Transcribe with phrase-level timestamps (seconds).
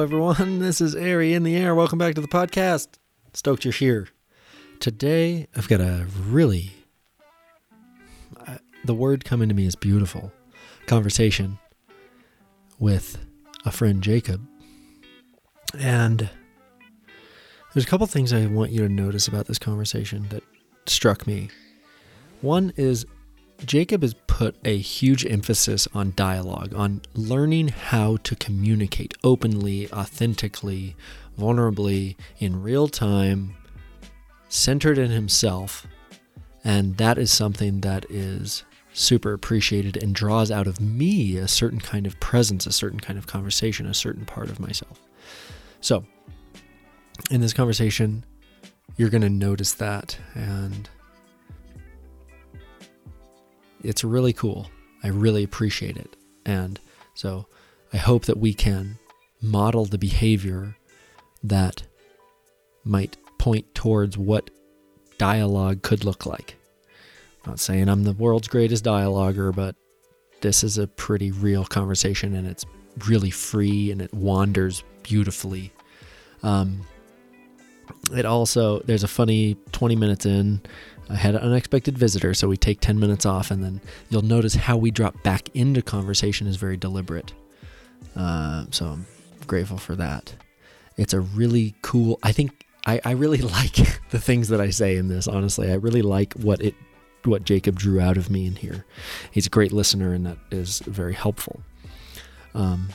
[0.00, 0.58] everyone.
[0.60, 1.74] This is Ari in the air.
[1.74, 2.88] Welcome back to the podcast.
[3.34, 4.08] Stoked you're here.
[4.78, 6.72] Today, I've got a really,
[8.46, 10.32] uh, the word coming to me is beautiful
[10.86, 11.58] conversation
[12.78, 13.18] with
[13.66, 14.40] a friend, Jacob.
[15.78, 16.30] And
[17.74, 20.42] there's a couple things I want you to notice about this conversation that
[20.86, 21.50] struck me.
[22.40, 23.04] One is
[23.64, 30.96] Jacob has put a huge emphasis on dialogue, on learning how to communicate openly, authentically,
[31.38, 33.54] vulnerably, in real time,
[34.48, 35.86] centered in himself.
[36.64, 41.80] And that is something that is super appreciated and draws out of me a certain
[41.80, 45.00] kind of presence, a certain kind of conversation, a certain part of myself.
[45.80, 46.04] So,
[47.30, 48.24] in this conversation,
[48.96, 50.18] you're going to notice that.
[50.34, 50.88] And
[53.82, 54.70] it's really cool.
[55.02, 56.16] I really appreciate it.
[56.44, 56.78] And
[57.14, 57.46] so
[57.92, 58.98] I hope that we can
[59.40, 60.76] model the behavior
[61.42, 61.82] that
[62.84, 64.50] might point towards what
[65.18, 66.56] dialogue could look like.
[67.44, 69.74] I'm not saying I'm the world's greatest dialoguer, but
[70.40, 72.64] this is a pretty real conversation and it's
[73.06, 75.72] really free and it wanders beautifully.
[76.42, 76.86] Um,
[78.12, 80.60] it also, there's a funny 20 minutes in,
[81.10, 84.54] I had an unexpected visitor, so we take 10 minutes off, and then you'll notice
[84.54, 87.32] how we drop back into conversation is very deliberate.
[88.14, 89.06] Uh, so I'm
[89.46, 90.34] grateful for that.
[90.96, 93.76] It's a really cool, I think I, I really like
[94.10, 95.70] the things that I say in this, honestly.
[95.70, 96.74] I really like what it
[97.24, 98.86] what Jacob drew out of me in here.
[99.30, 101.60] He's a great listener, and that is very helpful.
[102.54, 102.88] Um,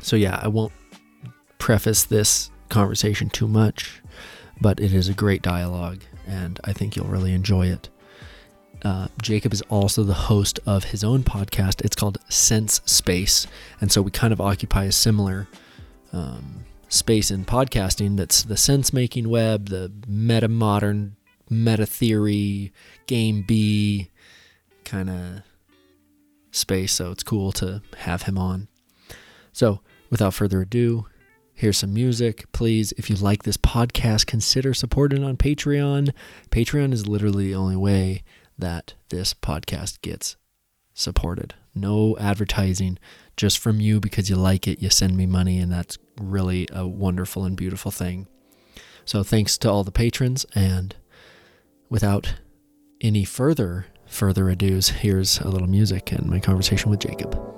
[0.00, 0.72] so yeah, I won't
[1.58, 4.02] preface this conversation too much,
[4.60, 7.88] but it is a great dialogue, and I think you'll really enjoy it.
[8.84, 11.82] Uh, Jacob is also the host of his own podcast.
[11.82, 13.46] It's called Sense Space,
[13.80, 15.48] and so we kind of occupy a similar
[16.12, 18.16] um, space in podcasting.
[18.16, 21.16] That's the sense-making web, the meta modern,
[21.48, 22.72] meta theory,
[23.06, 24.10] game B
[24.84, 25.42] kind of
[26.50, 26.92] space.
[26.92, 28.68] So it's cool to have him on.
[29.52, 31.06] So without further ado,
[31.56, 32.50] Here's some music.
[32.50, 36.12] Please, if you like this podcast, consider supporting on Patreon.
[36.50, 38.24] Patreon is literally the only way
[38.58, 40.36] that this podcast gets
[40.94, 41.54] supported.
[41.72, 42.98] No advertising,
[43.36, 44.82] just from you because you like it.
[44.82, 48.26] You send me money, and that's really a wonderful and beautiful thing.
[49.04, 50.44] So, thanks to all the patrons.
[50.56, 50.96] And
[51.88, 52.34] without
[53.00, 57.53] any further further ados, here's a little music and my conversation with Jacob.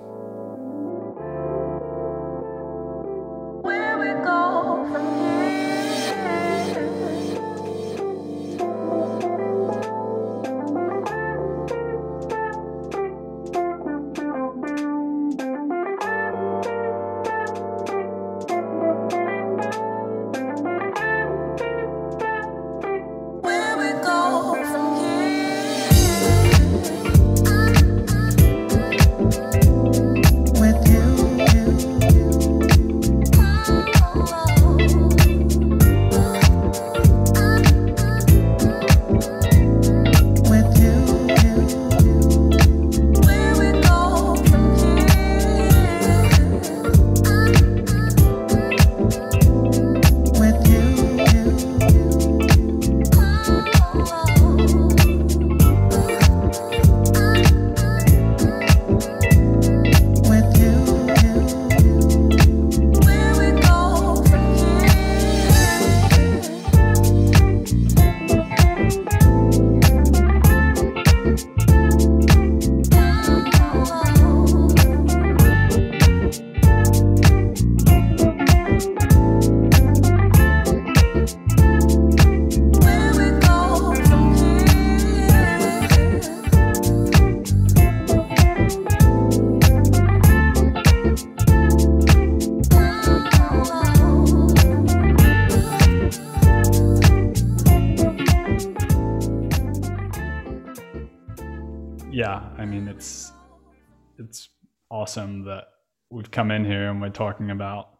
[105.17, 105.65] Awesome that
[106.11, 107.91] we've come in here and we're talking about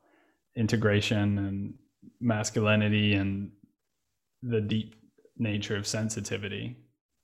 [0.57, 1.75] integration and
[2.21, 3.51] masculinity and
[4.43, 4.95] the deep
[5.39, 6.77] nature of sensitivity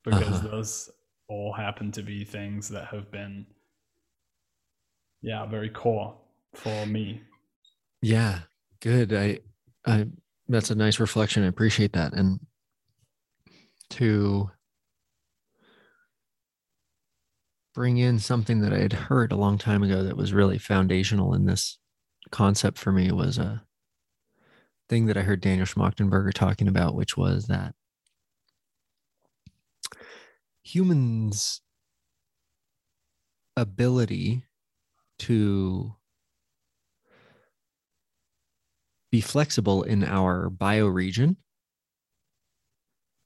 [0.05, 0.49] because Uh-huh.
[0.49, 0.91] those
[1.29, 3.47] all happen to be things that have been
[5.23, 6.19] yeah very core
[6.55, 7.21] for me
[8.03, 8.41] Yeah,
[8.81, 9.13] good.
[9.15, 9.39] I,
[9.87, 10.07] I,
[10.49, 11.45] that's a nice reflection.
[11.45, 12.13] I appreciate that.
[12.15, 12.41] And
[13.91, 14.51] to
[17.75, 21.35] bring in something that I had heard a long time ago that was really foundational
[21.35, 21.79] in this
[22.31, 23.63] concept for me was a
[24.89, 27.75] thing that I heard Daniel Schmachtenberger talking about, which was that
[30.63, 31.61] humans'
[33.57, 34.45] ability
[35.21, 35.95] to
[39.11, 41.37] be flexible in our bioregion,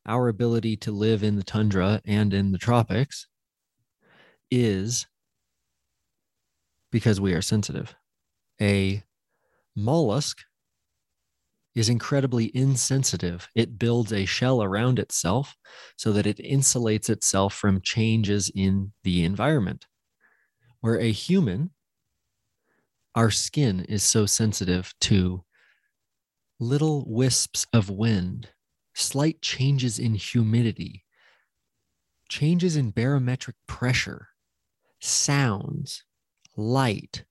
[0.05, 3.27] our ability to live in the tundra and in the tropics
[4.51, 5.07] is
[6.91, 7.95] because we are sensitive.
[8.61, 9.03] A
[9.75, 10.39] mollusk
[11.75, 13.49] is incredibly insensitive.
[13.55, 15.57] It builds a shell around itself
[15.97, 19.87] so that it insulates itself from changes in the environment.
[20.81, 21.71] Where a human,
[23.15, 25.45] our skin is so sensitive to
[26.59, 28.49] little wisps of wind,
[28.95, 31.05] slight changes in humidity,
[32.31, 34.29] changes in barometric pressure,
[35.01, 36.05] sounds,
[36.57, 37.25] light,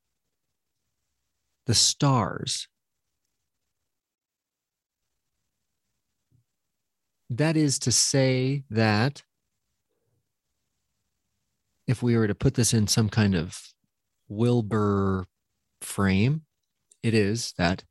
[1.65, 2.67] the stars.
[7.29, 9.23] That is to say that
[11.87, 13.73] if we were to put this in some kind of
[14.27, 15.25] Wilber
[15.81, 16.43] frame,
[17.03, 17.83] it is that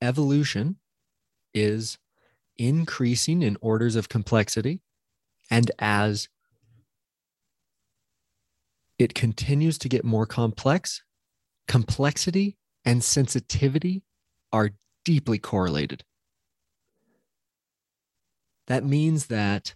[0.00, 0.76] evolution
[1.54, 1.98] is
[2.56, 4.80] increasing in orders of complexity.
[5.50, 6.28] And as
[8.98, 11.02] it continues to get more complex,
[11.68, 14.02] complexity and sensitivity
[14.52, 14.70] are
[15.04, 16.04] deeply correlated.
[18.66, 19.74] That means that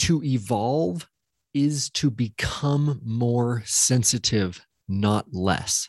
[0.00, 1.08] to evolve
[1.52, 5.88] is to become more sensitive, not less.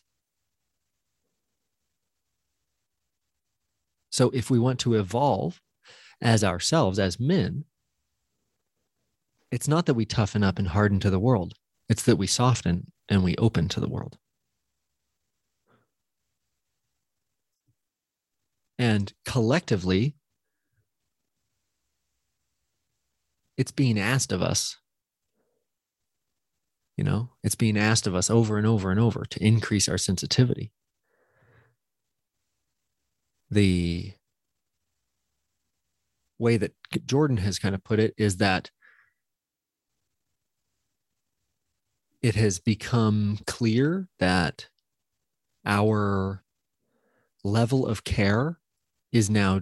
[4.09, 5.61] So, if we want to evolve
[6.21, 7.65] as ourselves, as men,
[9.51, 11.53] it's not that we toughen up and harden to the world,
[11.89, 14.17] it's that we soften and we open to the world.
[18.79, 20.15] And collectively,
[23.57, 24.77] it's being asked of us.
[26.95, 29.97] You know, it's being asked of us over and over and over to increase our
[29.97, 30.71] sensitivity.
[33.49, 34.13] The
[36.39, 36.73] way that
[37.05, 38.71] Jordan has kind of put it is that
[42.21, 44.67] it has become clear that
[45.65, 46.43] our
[47.43, 48.59] level of care
[49.11, 49.61] is now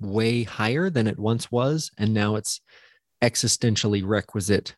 [0.00, 1.90] way higher than it once was.
[1.98, 2.60] And now it's
[3.22, 4.76] existentially requisite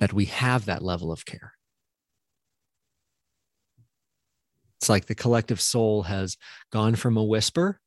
[0.00, 1.52] that we have that level of care.
[4.78, 6.36] It's like the collective soul has
[6.70, 7.80] gone from a whisper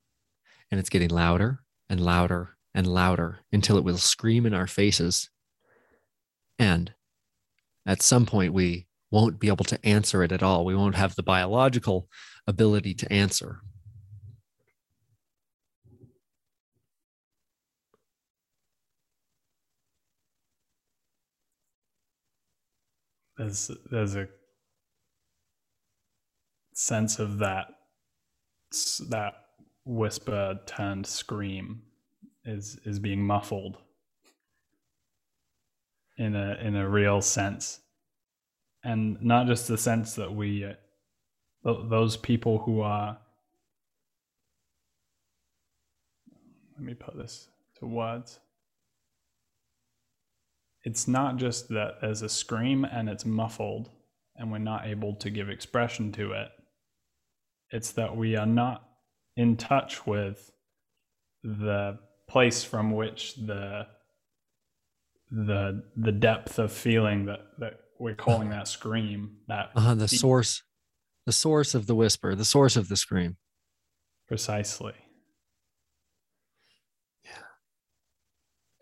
[0.72, 1.60] and it's getting louder
[1.90, 5.30] and louder and louder until it will scream in our faces.
[6.58, 6.94] And
[7.88, 10.66] at some point, we won't be able to answer it at all.
[10.66, 12.08] We won't have the biological
[12.46, 13.62] ability to answer.
[23.38, 24.28] there's there's a
[26.74, 27.68] sense of that
[29.10, 29.34] that
[29.86, 31.82] whisper turned scream
[32.46, 33.78] is is being muffled
[36.18, 37.80] in a in a real sense
[38.88, 40.74] and not just the sense that we uh,
[41.90, 43.18] those people who are
[46.76, 48.40] let me put this to words
[50.88, 53.90] it's not just that there's a scream and it's muffled
[54.38, 56.48] and we're not able to give expression to it.
[57.72, 58.88] It's that we are not
[59.36, 60.50] in touch with
[61.44, 63.88] the place from which the
[65.30, 70.20] the the depth of feeling that that we're calling that scream that uh, the deep,
[70.20, 70.64] source
[71.26, 73.38] the source of the whisper the source of the scream
[74.28, 74.94] precisely
[77.24, 77.32] Yeah.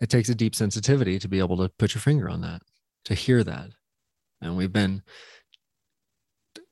[0.01, 2.61] it takes a deep sensitivity to be able to put your finger on that,
[3.05, 3.69] to hear that.
[4.41, 5.01] And we've been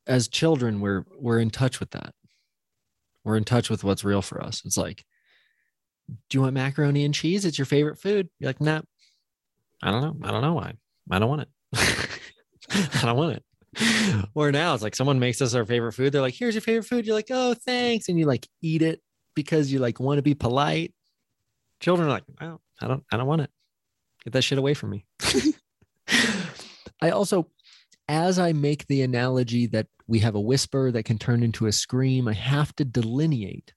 [0.05, 2.13] as children, we're we're in touch with that.
[3.23, 4.61] We're in touch with what's real for us.
[4.65, 5.05] It's like,
[6.29, 7.45] do you want macaroni and cheese?
[7.45, 8.27] It's your favorite food.
[8.37, 8.81] You're like, nah.
[9.81, 10.27] I don't know.
[10.27, 10.73] I don't know why.
[11.09, 11.49] I don't want it.
[12.95, 13.43] I don't want it.
[14.33, 16.13] Where now it's like someone makes us our favorite food.
[16.13, 17.05] They're like, here's your favorite food.
[17.05, 18.09] You're like, oh, thanks.
[18.09, 19.01] And you like eat it
[19.35, 20.93] because you like want to be polite.
[21.79, 23.49] Children are like, well, I don't I don't want it.
[24.23, 25.05] Get that shit away from me.
[27.01, 27.47] I also
[28.07, 31.71] as I make the analogy that we have a whisper that can turn into a
[31.71, 33.73] scream, I have to delineate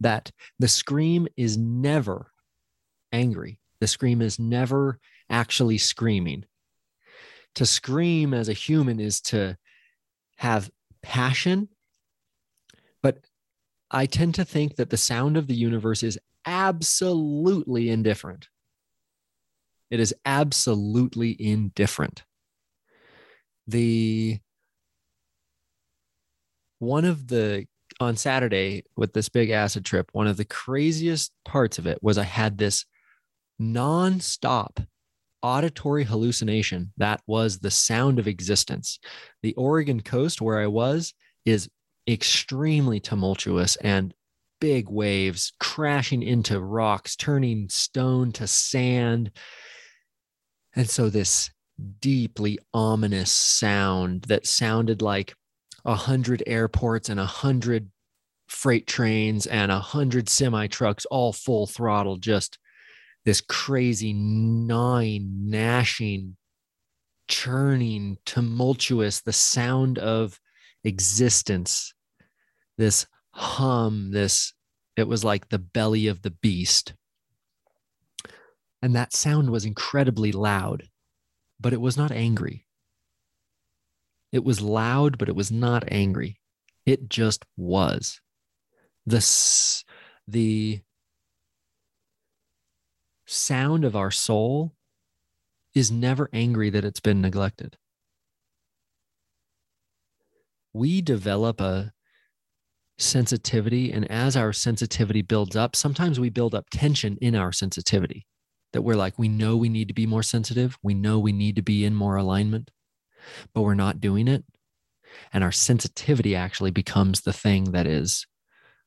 [0.00, 2.32] that the scream is never
[3.12, 3.58] angry.
[3.80, 4.98] The scream is never
[5.30, 6.44] actually screaming.
[7.58, 9.58] To scream as a human is to
[10.36, 10.70] have
[11.02, 11.68] passion,
[13.02, 13.18] but
[13.90, 18.48] I tend to think that the sound of the universe is absolutely indifferent.
[19.90, 22.22] It is absolutely indifferent.
[23.66, 24.38] The
[26.78, 27.66] one of the
[27.98, 32.18] on Saturday with this big acid trip, one of the craziest parts of it was
[32.18, 32.84] I had this
[33.60, 34.86] nonstop
[35.42, 38.98] auditory hallucination that was the sound of existence.
[39.42, 41.14] The Oregon coast where I was
[41.44, 41.68] is
[42.08, 44.14] extremely tumultuous and
[44.60, 49.30] big waves crashing into rocks, turning stone to sand.
[50.74, 51.50] And so this
[52.00, 55.34] deeply ominous sound that sounded like
[55.84, 57.90] a hundred airports and a hundred
[58.48, 62.58] freight trains and a hundred semi trucks all full throttle, just
[63.28, 66.34] this crazy gnawing, gnashing,
[67.28, 70.40] churning, tumultuous, the sound of
[70.82, 71.92] existence,
[72.78, 74.54] this hum, this,
[74.96, 76.94] it was like the belly of the beast.
[78.80, 80.88] And that sound was incredibly loud,
[81.60, 82.64] but it was not angry.
[84.32, 86.40] It was loud, but it was not angry.
[86.86, 88.22] It just was.
[89.04, 89.22] The,
[90.26, 90.80] the
[93.28, 94.72] sound of our soul
[95.74, 97.76] is never angry that it's been neglected.
[100.72, 101.92] We develop a
[102.96, 108.26] sensitivity, and as our sensitivity builds up, sometimes we build up tension in our sensitivity
[108.72, 110.76] that we're like, we know we need to be more sensitive.
[110.82, 112.70] We know we need to be in more alignment,
[113.54, 114.44] but we're not doing it.
[115.32, 118.26] And our sensitivity actually becomes the thing that is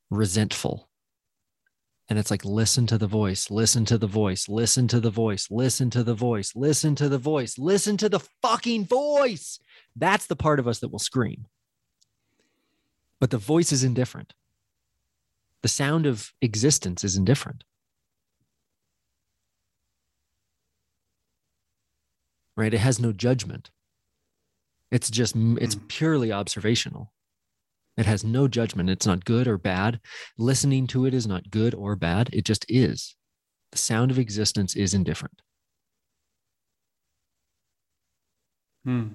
[0.10, 0.91] resentful.
[2.12, 5.50] And it's like, listen to the voice, listen to the voice, listen to the voice,
[5.50, 9.60] listen to the voice, listen to the voice, listen to the fucking voice.
[9.96, 11.46] That's the part of us that will scream.
[13.22, 14.34] But the voice is indifferent.
[15.62, 17.64] The sound of existence is indifferent.
[22.58, 22.74] right?
[22.74, 23.72] It has no judgment.
[24.92, 25.88] It's just, it's Mm.
[25.88, 27.14] purely observational.
[28.02, 28.90] It has no judgment.
[28.90, 30.00] It's not good or bad.
[30.36, 32.32] Listening to it is not good or bad.
[32.34, 33.16] It just is.
[33.72, 35.44] The sound of existence is indifferent.
[38.86, 39.10] Hmm.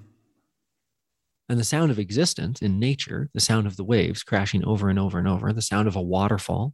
[1.49, 5.01] And the sound of existence in nature, the sound of the waves crashing over and
[5.01, 6.73] over and over, the sound of a waterfall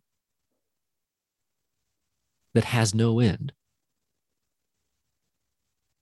[2.52, 3.54] that has no end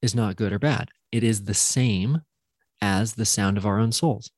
[0.03, 0.89] is not good or bad.
[1.13, 2.23] It is the same
[2.83, 4.33] as the sound of our own souls.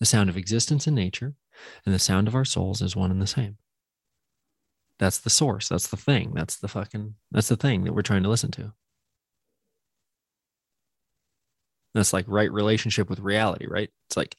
[0.00, 1.34] The sound of existence in nature
[1.86, 3.58] and the sound of our souls is one and the same.
[4.98, 5.68] That's the source.
[5.68, 6.32] That's the thing.
[6.34, 8.72] That's the fucking, that's the thing that we're trying to listen to.
[11.94, 13.90] That's like right relationship with reality, right?
[14.08, 14.36] It's like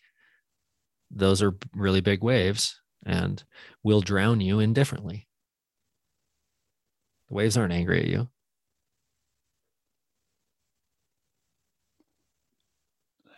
[1.10, 3.44] those are really big waves and
[3.84, 5.28] will drown you indifferently.
[7.30, 8.30] The waves aren't angry at you.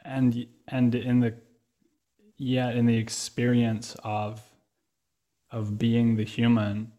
[0.07, 1.36] and and in the
[2.38, 4.41] yeah in the experience of
[5.51, 6.91] of being the human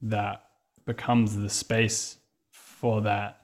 [0.00, 0.42] that
[0.84, 2.16] becomes the space
[2.50, 3.40] for that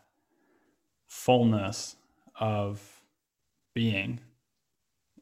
[1.07, 1.97] fullness
[2.39, 3.01] of
[3.75, 4.21] being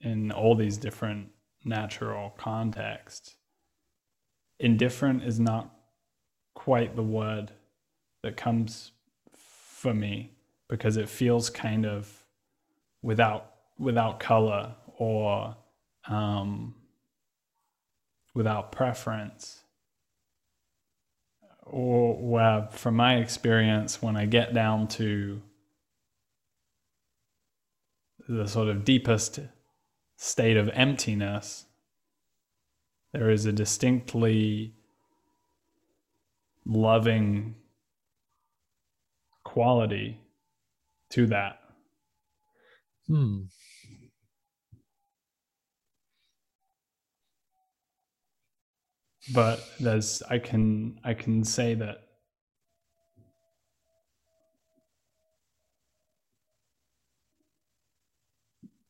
[0.01, 1.29] in all these different
[1.65, 3.37] natural contexts.
[4.59, 5.75] Indifferent is not
[6.55, 7.53] quite the word
[8.23, 8.93] that comes
[9.33, 10.33] for me
[10.69, 12.25] because it feels kind of
[13.03, 15.57] without without color or
[16.09, 16.75] um,
[18.35, 19.63] without preference
[21.65, 25.41] or where from my experience when i get down to
[28.29, 29.41] the sort of deepest
[30.17, 31.67] state of emptiness
[33.13, 34.75] there is a distinctly
[36.65, 37.55] loving
[39.45, 40.19] quality
[41.11, 41.63] to that
[43.07, 43.43] Hmm.
[49.33, 52.03] But there's i can i can say that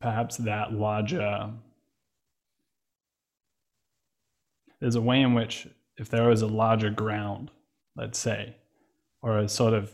[0.00, 1.50] perhaps that larger
[4.80, 7.50] there's a way in which if there was a larger ground
[7.96, 8.56] let's say
[9.20, 9.92] or a sort of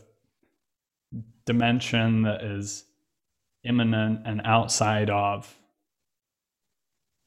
[1.45, 2.85] dimension that is
[3.63, 5.57] immanent and outside of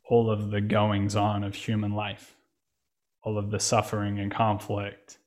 [0.04, 2.36] all of the goings on of human life,
[3.22, 5.18] all of the suffering and conflict,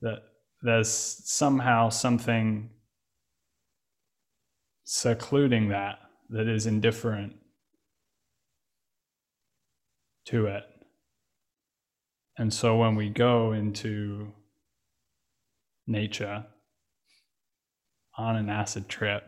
[0.00, 0.18] that
[0.62, 2.70] there's somehow something
[4.84, 5.98] secluding that
[6.30, 7.34] that is indifferent
[10.26, 10.64] to it.
[12.36, 14.32] And so when we go into
[15.86, 16.44] nature
[18.16, 19.24] on an acid trip,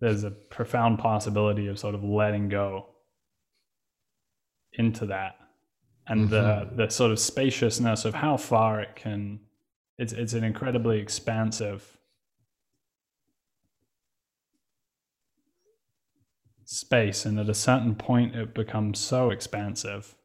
[0.00, 2.93] there's a profound possibility of sort of letting go
[4.74, 5.36] into that
[6.06, 6.76] and the mm-hmm.
[6.76, 9.40] the sort of spaciousness of how far it can
[9.98, 11.98] it's it's an incredibly expansive
[16.64, 20.16] space and at a certain point it becomes so expansive.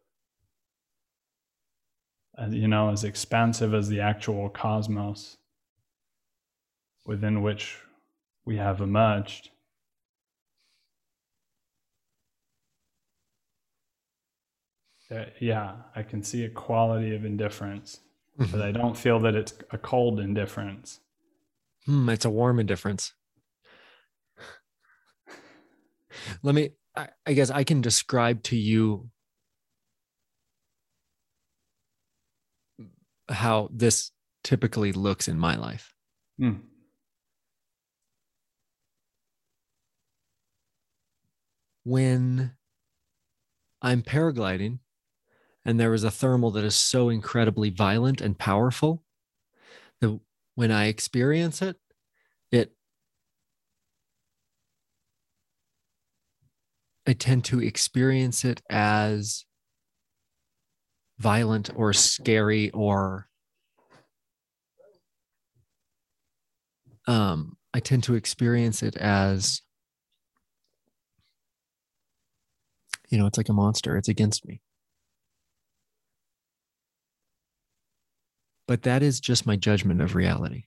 [2.36, 5.38] And you know as expansive as the actual cosmos
[7.06, 7.78] within which
[8.46, 9.50] we have emerged
[15.12, 18.02] Uh, yeah i can see a quality of indifference
[18.52, 21.00] but i don't feel that it's a cold indifference
[21.86, 23.14] Hmm, it's a warm indifference.
[26.44, 29.10] Let me, I, I guess I can describe to you
[33.30, 34.12] how this
[34.44, 35.96] typically looks in my life.
[36.38, 36.54] Hmm.
[41.84, 42.52] When
[43.82, 44.78] I'm paragliding
[45.66, 49.04] and there is a thermal that is so incredibly violent and powerful
[50.02, 50.20] that
[50.56, 51.78] when I experience it,
[52.52, 52.74] it
[57.08, 59.46] I tend to experience it as
[61.18, 63.28] violent or scary or
[67.08, 69.62] um I tend to experience it as
[73.10, 73.98] you know, it's like a monster.
[73.98, 74.62] It's against me.
[78.70, 80.66] But that is just my judgment of reality.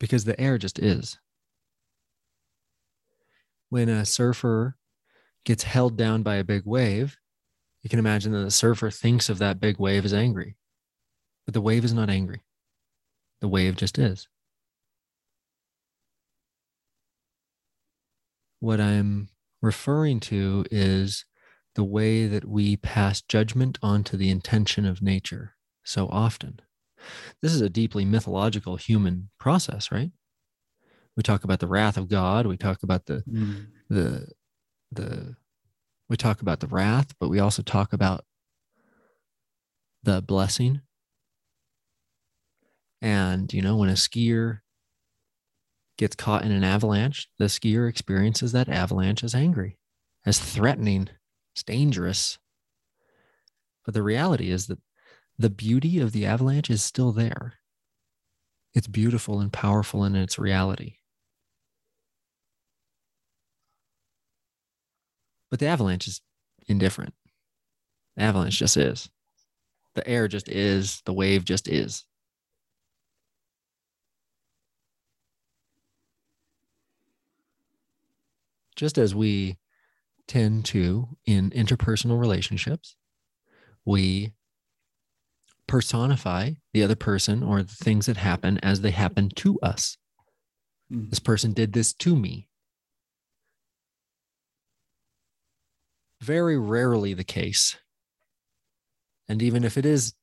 [0.00, 1.20] Because the air just is.
[3.68, 4.76] When a surfer
[5.44, 7.16] gets held down by a big wave,
[7.80, 10.56] you can imagine that the surfer thinks of that big wave as angry.
[11.44, 12.40] But the wave is not angry.
[13.40, 14.26] The wave just is.
[18.58, 19.28] What I'm
[19.60, 21.24] referring to is
[21.74, 26.60] the way that we pass judgment onto the intention of nature so often.
[27.40, 30.12] This is a deeply mythological human process, right?
[31.16, 33.52] We talk about the wrath of God, we talk about the Hmm.
[33.88, 34.28] the
[34.90, 35.36] the
[36.08, 38.24] we talk about the wrath, but we also talk about
[40.02, 40.82] the blessing.
[43.00, 44.60] And you know, when a skier
[45.98, 49.78] gets caught in an avalanche, the skier experiences that avalanche as angry,
[50.24, 51.08] as threatening,
[51.52, 52.38] it's dangerous.
[53.84, 54.78] But the reality is that
[55.38, 57.54] the beauty of the avalanche is still there.
[58.74, 60.96] It's beautiful and powerful in its reality.
[65.50, 66.22] But the avalanche is
[66.66, 67.12] indifferent.
[68.16, 69.10] The avalanche just is.
[69.94, 71.02] The air just is.
[71.04, 72.06] The wave just is.
[78.74, 79.58] Just as we
[80.32, 82.96] tend to in interpersonal relationships,
[83.84, 84.32] we
[85.66, 89.98] personify the other person or the things that happen as they happen to us.
[90.90, 91.10] Hmm.
[91.10, 92.48] This person did this to me.
[96.22, 97.76] Very rarely the case.
[99.28, 100.14] And even if it is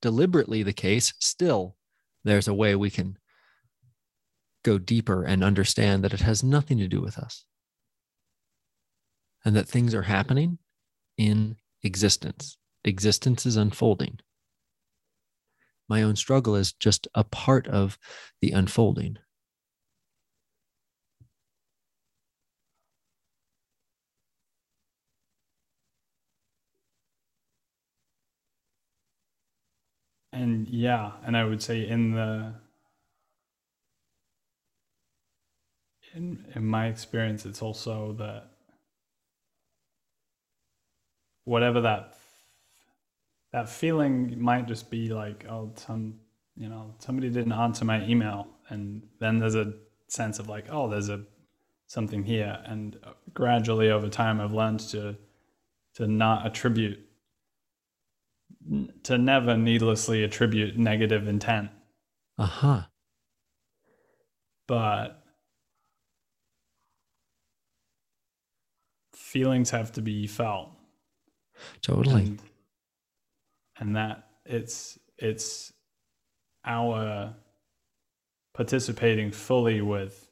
[0.00, 1.74] deliberately the case, still
[2.22, 3.18] there's a way we can
[4.62, 7.46] go deeper and understand that it has nothing to do with us.
[9.44, 10.58] And that things are happening
[11.16, 12.58] in existence.
[12.84, 14.18] Existence is unfolding.
[15.88, 17.98] My own struggle is just a part of
[18.40, 19.18] the unfolding.
[30.32, 32.52] and yeah and i would say in the
[36.14, 38.48] in in my experience it's also that
[41.44, 42.16] whatever that
[43.52, 46.14] that feeling might just be like oh some
[46.56, 48.46] you know somebody didn't answer my email.
[48.68, 49.72] And then there's a
[50.08, 51.22] sense of like oh there's a
[51.86, 52.62] something here.
[52.66, 52.96] And
[53.34, 55.16] gradually over time i've learned to
[55.94, 57.00] to not attribute
[59.04, 61.70] to never needlessly attribute negative intent.
[62.38, 62.88] Aha.
[64.66, 65.22] but
[69.12, 70.70] feelings have to be felt
[71.82, 72.22] Totally.
[72.22, 72.42] and,
[73.78, 75.72] and that it's it's
[76.64, 77.34] our
[78.54, 80.28] participating fully with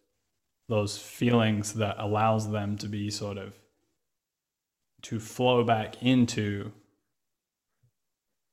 [0.69, 3.55] those feelings that allows them to be sort of
[5.03, 6.73] to flow back into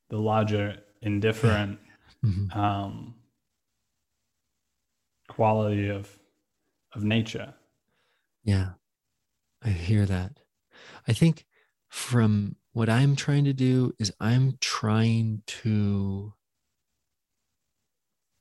[0.09, 1.79] the larger indifferent
[2.23, 2.55] Mhm.
[2.55, 3.15] um,
[5.27, 6.19] quality of
[6.93, 7.53] of nature.
[8.43, 8.73] Yeah,
[9.61, 10.39] I hear that.
[11.07, 11.45] I think
[11.89, 16.33] from what I'm trying to do is I'm trying to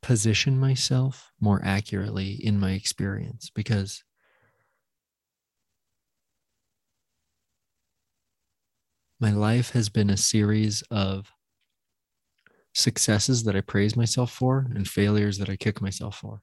[0.02, 4.02] position myself more accurately in my experience because
[9.20, 11.30] my life has been a series of
[12.72, 16.40] successes that I praise myself for and failures that I kick myself for.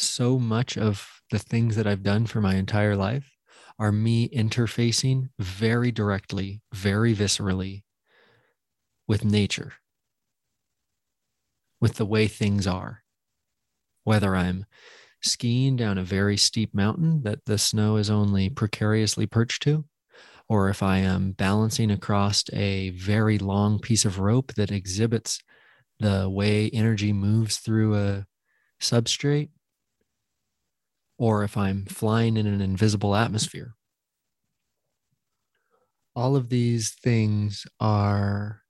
[0.00, 3.37] so much of the things that I've done for my entire life
[3.78, 7.84] are me interfacing very directly, very viscerally
[9.06, 9.74] with nature,
[11.80, 13.02] with the way things are.
[14.04, 14.66] Whether I'm
[15.22, 19.84] skiing down a very steep mountain that the snow is only precariously perched to,
[20.48, 25.40] or if I am balancing across a very long piece of rope that exhibits
[26.00, 28.26] the way energy moves through a
[28.80, 29.50] substrate,
[31.18, 33.74] or if I'm flying in an invisible atmosphere.
[36.14, 38.62] All of these things are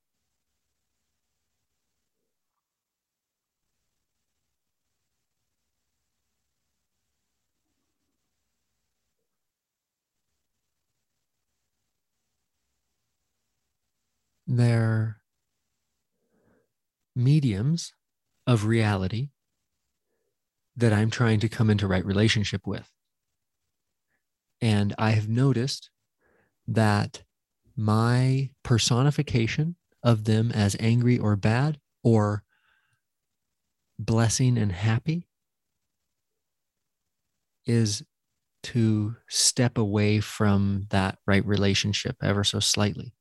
[14.47, 15.21] they're
[17.15, 17.93] mediums
[18.47, 19.29] of reality
[20.79, 22.89] that I'm trying to come into right relationship with.
[24.61, 25.91] And I have noticed
[26.69, 27.23] that
[27.77, 32.45] my personification of them as angry or bad or
[33.99, 35.27] blessing and happy
[37.67, 38.05] is
[38.63, 43.15] to step away from that right relationship ever so slightly.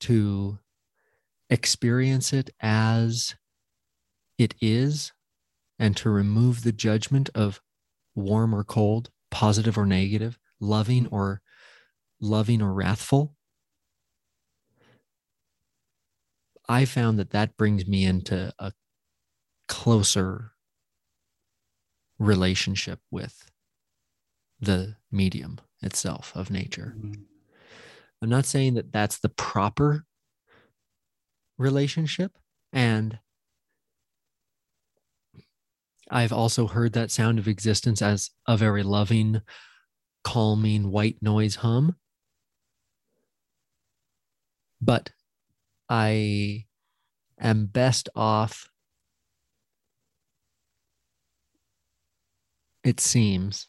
[0.00, 0.58] To
[1.50, 3.34] experience it as
[4.38, 5.12] it is
[5.78, 7.60] and to remove the judgment of
[8.14, 11.40] warm or cold, positive or negative, loving or
[12.20, 13.34] loving or wrathful.
[16.68, 18.72] I found that that brings me into a
[19.68, 20.52] closer
[22.18, 23.50] relationship with
[24.60, 26.94] the medium itself of nature.
[26.96, 27.22] Mm-hmm.
[28.22, 30.06] I'm not saying that that's the proper
[31.58, 32.32] relationship.
[32.72, 33.18] And
[36.10, 39.40] I've also heard that sound of existence as a very loving,
[40.22, 41.96] calming white noise hum.
[44.80, 45.12] But
[45.88, 46.66] I
[47.40, 48.68] am best off,
[52.82, 53.68] it seems,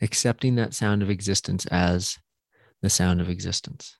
[0.00, 2.18] accepting that sound of existence as
[2.82, 3.98] the sound of existence.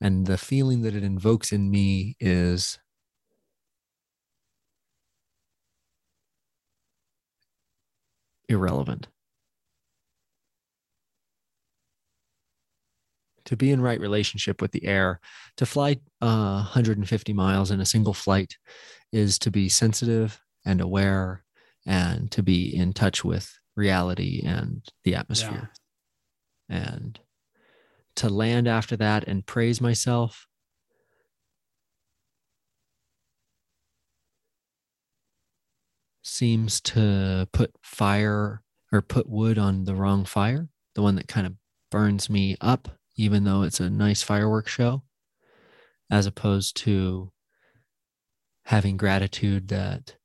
[0.00, 2.78] And the feeling that it invokes in me is
[8.48, 9.08] irrelevant.
[13.46, 15.20] To be in right relationship with the air,
[15.58, 18.56] to fly uh, 150 miles in a single flight
[19.12, 21.44] is to be sensitive and aware
[21.86, 25.70] and to be in touch with reality and the atmosphere.
[26.68, 27.20] And
[28.16, 30.46] to land after that and praise myself
[36.24, 41.46] seems to put fire or put wood on the wrong fire, the one that kind
[41.46, 41.54] of
[41.90, 45.02] burns me up, even though it's a nice fireworks show,
[46.10, 47.30] as opposed to
[48.64, 50.16] having gratitude that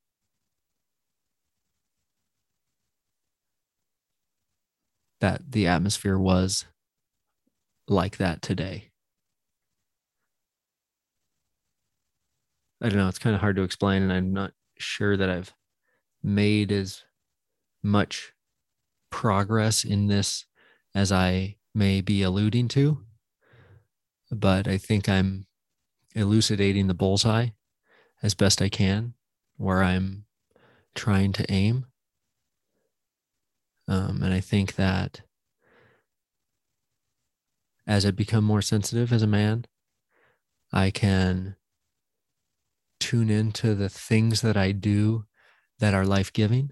[5.20, 6.66] that the atmosphere was
[7.90, 8.90] like that today.
[12.82, 15.54] I don't know, it's kind of hard to explain and I'm not sure that I've
[16.24, 17.04] made as
[17.82, 18.34] much
[19.10, 20.46] progress in this
[20.94, 23.00] as I may be alluding to.
[24.32, 25.48] But I think I'm
[26.16, 27.50] elucidating the bullseye
[28.22, 29.14] as best I can
[29.58, 30.26] where I'm
[30.96, 31.86] trying to aim.
[33.88, 35.22] Um, and I think that
[37.88, 39.66] as I become more sensitive as a man,
[40.72, 41.56] I can
[43.00, 45.26] tune into the things that I do
[45.80, 46.72] that are life giving,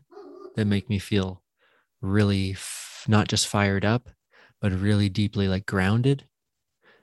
[0.56, 1.44] that make me feel
[2.02, 4.10] really f- not just fired up,
[4.62, 6.26] but really deeply like grounded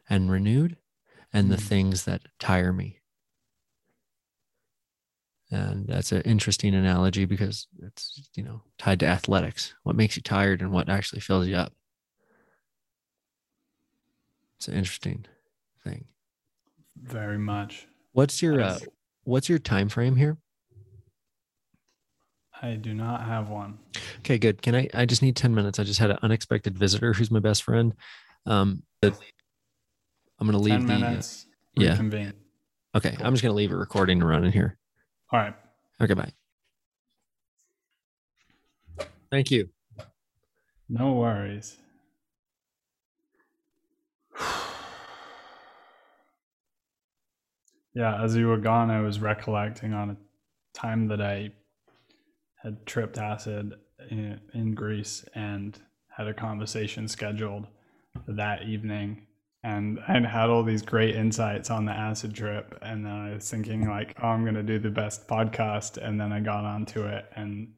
[0.08, 0.76] and renewed.
[1.36, 1.60] and the Mm.
[1.68, 3.00] things that tire me.
[5.50, 9.74] And that's an interesting analogy because it's, you know, tied to athletics.
[9.82, 11.72] What makes you tired and what actually fills you up.
[14.58, 15.26] It's an interesting
[15.82, 16.06] thing.
[16.96, 17.86] Very much.
[18.12, 18.78] What's your uh,
[19.24, 20.38] what's your time frame here?
[22.62, 23.78] I do not have one.
[24.20, 24.62] Okay, good.
[24.62, 24.88] Can I?
[24.94, 25.78] I just need ten minutes.
[25.78, 27.94] I just had an unexpected visitor who's my best friend.
[28.46, 29.18] Um, but
[30.38, 30.94] I'm gonna leave Ten the.
[30.94, 31.46] uh, minutes.
[31.76, 31.90] yeah.
[31.90, 32.32] Reconvene.
[32.94, 34.78] okay, I'm just gonna leave it recording running here.
[35.32, 35.54] All right.
[36.00, 36.32] Okay, bye.
[39.30, 39.68] Thank you.
[40.88, 41.78] No worries.
[47.94, 50.16] Yeah, as you were gone, I was recollecting on a
[50.76, 51.52] time that I
[52.64, 53.74] had tripped acid
[54.10, 55.78] in, in Greece and
[56.16, 57.66] had a conversation scheduled
[58.26, 59.26] that evening.
[59.62, 62.78] And I had all these great insights on the acid trip.
[62.82, 65.96] And then I was thinking, like, oh, I'm going to do the best podcast.
[65.96, 67.72] And then I got onto it and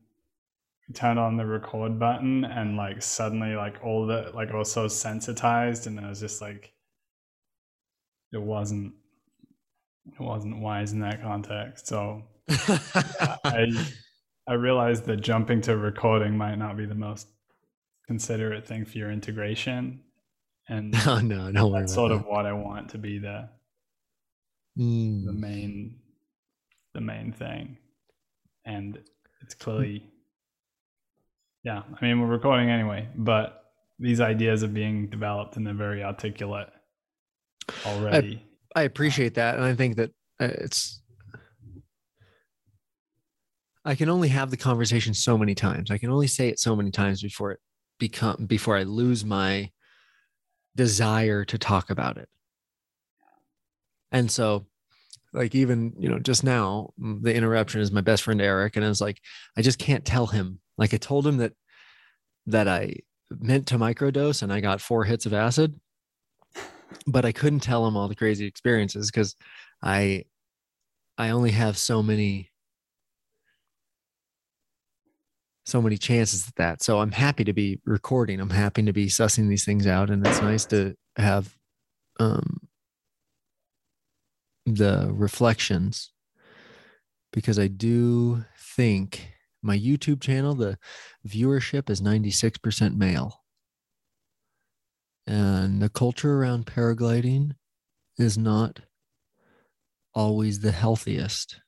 [0.94, 4.86] turned on the record button and like suddenly like all the like I was so
[4.86, 6.72] sensitized and I was just like
[8.32, 8.94] it wasn't
[10.06, 11.88] it wasn't wise in that context.
[11.88, 13.66] So I
[14.48, 17.28] I realized that jumping to recording might not be the most
[18.06, 20.00] considerate thing for your integration.
[20.68, 23.48] And no, no, don't that's sort of what I want to be the
[24.76, 25.96] the Mm, main
[26.94, 27.78] the main thing.
[28.64, 28.98] And
[29.42, 30.10] it's clearly
[31.62, 33.64] yeah, I mean we're recording anyway, but
[33.98, 36.68] these ideas are being developed and they're very articulate
[37.86, 38.44] already.
[38.74, 41.00] I appreciate that, and I think that uh, it's.
[43.86, 45.92] I can only have the conversation so many times.
[45.92, 47.60] I can only say it so many times before it
[48.00, 49.70] become before I lose my
[50.74, 52.28] desire to talk about it.
[54.10, 54.66] And so,
[55.32, 58.84] like even you know, just now mm, the interruption is my best friend Eric, and
[58.84, 59.20] I was like,
[59.56, 60.58] I just can't tell him.
[60.76, 61.52] Like I told him that
[62.46, 62.96] that I
[63.30, 65.78] meant to microdose, and I got four hits of acid,
[67.06, 69.36] but I couldn't tell him all the crazy experiences because
[69.80, 70.24] I
[71.16, 72.50] I only have so many
[75.66, 76.82] so many chances at that.
[76.82, 78.40] So I'm happy to be recording.
[78.40, 81.54] I'm happy to be sussing these things out and it's nice to have
[82.18, 82.60] um
[84.64, 86.12] the reflections
[87.32, 89.28] because I do think
[89.62, 90.78] my YouTube channel the
[91.26, 93.42] viewership is 96% male.
[95.26, 97.56] And the culture around paragliding
[98.16, 98.80] is not
[100.14, 101.60] always the healthiest.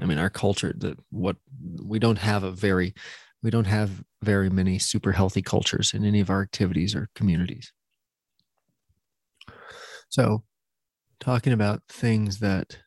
[0.00, 1.36] I mean, our culture, that what
[1.82, 2.94] we don't have a very,
[3.42, 7.72] we don't have very many super healthy cultures in any of our activities or communities.
[10.08, 10.44] So,
[11.20, 12.78] talking about things that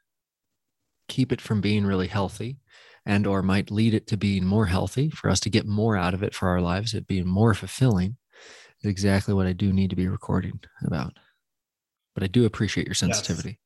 [1.07, 2.57] keep it from being really healthy
[3.05, 6.13] and or might lead it to being more healthy for us to get more out
[6.13, 8.15] of it for our lives, it being more fulfilling
[8.81, 11.13] is exactly what I do need to be recording about.
[12.13, 13.59] But I do appreciate your sensitivity.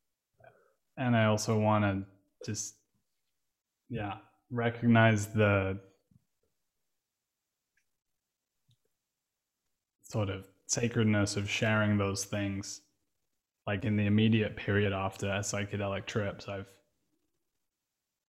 [0.98, 2.06] and I also want to
[2.46, 2.76] just
[3.90, 4.16] yeah,
[4.52, 5.80] recognize the
[10.04, 12.82] sort of sacredness of sharing those things.
[13.68, 16.68] Like in the immediate period after psychedelic trips i've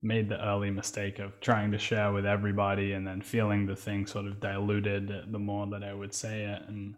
[0.04, 4.06] made the early mistake of trying to share with everybody and then feeling the thing
[4.06, 6.62] sort of diluted the more that i would say it.
[6.68, 6.96] And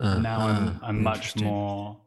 [0.00, 0.78] now i'm, Uh-huh.
[0.82, 1.98] I'm much more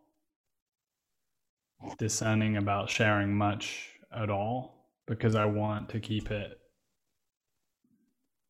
[1.97, 4.80] discerning about sharing much at all
[5.11, 6.57] because i want to keep it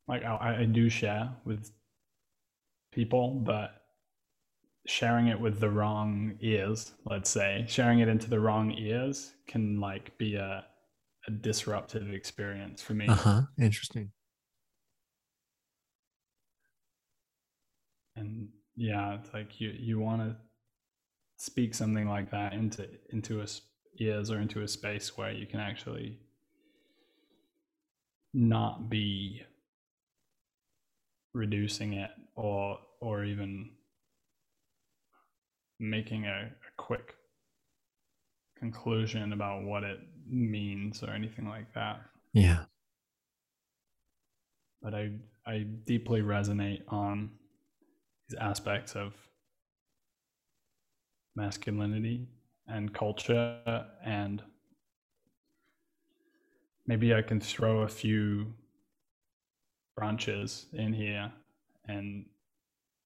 [0.08, 1.72] like i, I do share with
[2.92, 3.72] people but
[4.88, 9.80] sharing it with the wrong ears let's say sharing it into the wrong ears can
[9.80, 10.64] like be a,
[11.28, 13.42] a disruptive experience for me Uh-huh.
[13.60, 14.12] Interesting.
[18.16, 20.36] and yeah it's like you you want to
[21.38, 23.46] speak something like that into into a
[24.00, 26.18] ears or into a space where you can actually
[28.34, 29.42] not be
[31.34, 33.70] reducing it or or even
[35.80, 37.16] making a, a quick
[38.58, 42.02] conclusion about what it means or anything like that
[42.34, 42.66] Yeah.
[44.82, 45.12] but I
[45.46, 47.32] I deeply resonate on
[48.30, 49.14] these aspects of
[51.36, 52.28] masculinity
[52.68, 54.44] and culture and
[56.92, 58.54] maybe I can throw a few
[59.96, 61.32] branches in here
[61.88, 62.26] and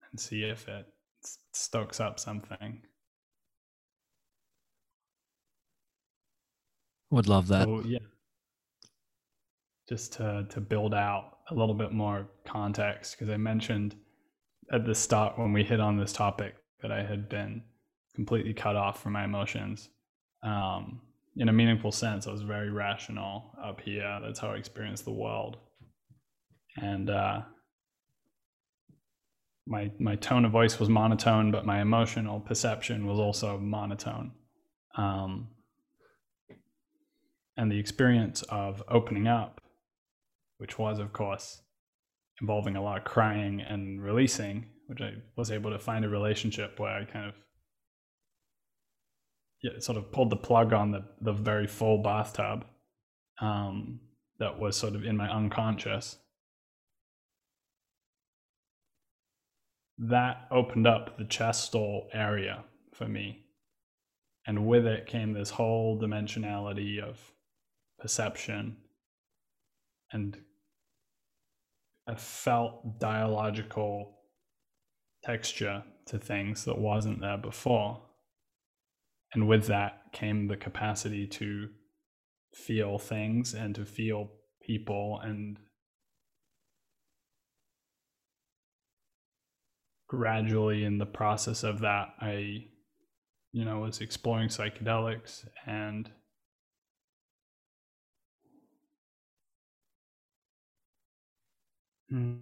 [0.09, 0.87] and see if it
[1.53, 2.81] stokes up something.
[7.11, 7.65] Would love that.
[7.65, 7.99] So, yeah.
[9.87, 13.95] Just to to build out a little bit more context because I mentioned
[14.71, 17.61] at the start when we hit on this topic that I had been
[18.15, 19.89] completely cut off from my emotions.
[20.41, 21.01] Um,
[21.37, 24.19] in a meaningful sense, I was very rational up here.
[24.23, 25.57] That's how I experienced the world,
[26.77, 27.41] and uh,
[29.67, 34.31] my my tone of voice was monotone, but my emotional perception was also monotone.
[34.97, 35.49] Um,
[37.57, 39.61] and the experience of opening up,
[40.57, 41.61] which was, of course,
[42.41, 46.79] involving a lot of crying and releasing, which I was able to find a relationship
[46.79, 47.33] where I kind of
[49.79, 52.65] sort of pulled the plug on the, the very full bathtub
[53.39, 53.99] um,
[54.39, 56.17] that was sort of in my unconscious.
[59.97, 63.45] That opened up the chest stall area for me.
[64.47, 67.19] And with it came this whole dimensionality of
[67.99, 68.77] perception
[70.11, 70.37] and
[72.07, 74.19] a felt dialogical
[75.23, 78.04] texture to things that wasn't there before.
[79.35, 81.67] And with that came the capacity to
[82.53, 84.31] feel things and to feel
[84.65, 85.57] people and
[90.07, 92.67] gradually in the process of that I
[93.51, 96.09] you know was exploring psychedelics and
[102.09, 102.35] hmm.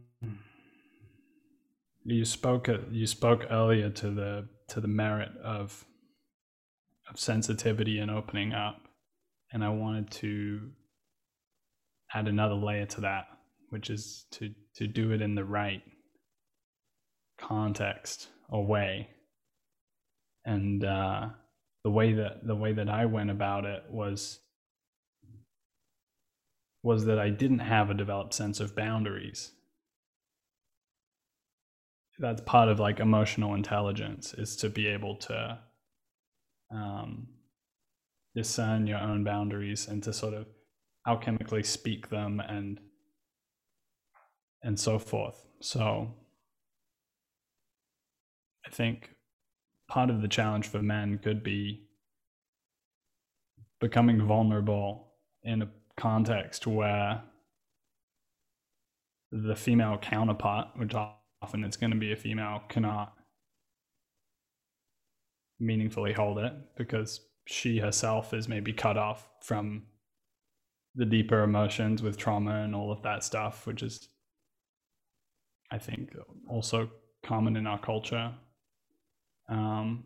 [2.03, 5.86] you spoke you spoke earlier to the to the merit of
[7.13, 8.82] of sensitivity and opening up
[9.52, 10.71] and I wanted to
[12.13, 13.26] add another layer to that
[13.69, 15.82] which is to to do it in the right
[17.39, 19.10] context or way
[20.45, 21.30] and uh,
[21.84, 24.39] the way that the way that I went about it was
[26.82, 29.54] was that I didn't have a developed sense of boundaries.
[32.19, 35.60] That's part of like emotional intelligence is to be able to
[36.73, 37.27] um,
[38.36, 40.47] discern your own boundaries and to sort of
[41.07, 42.79] alchemically speak them and
[44.63, 45.45] and so forth.
[45.59, 46.13] So
[48.65, 49.09] I think
[49.89, 51.83] part of the challenge for men could be
[53.81, 55.12] becoming vulnerable
[55.43, 57.21] in a context where
[59.31, 63.13] the female counterpart, which often it's going to be a female, cannot
[65.63, 69.84] meaningfully hold it because she herself is maybe cut off from
[70.95, 74.08] the deeper emotions with trauma and all of that stuff, which is,
[75.71, 76.15] I think,
[76.47, 76.89] also
[77.23, 78.34] common in our culture.
[79.49, 80.04] Um,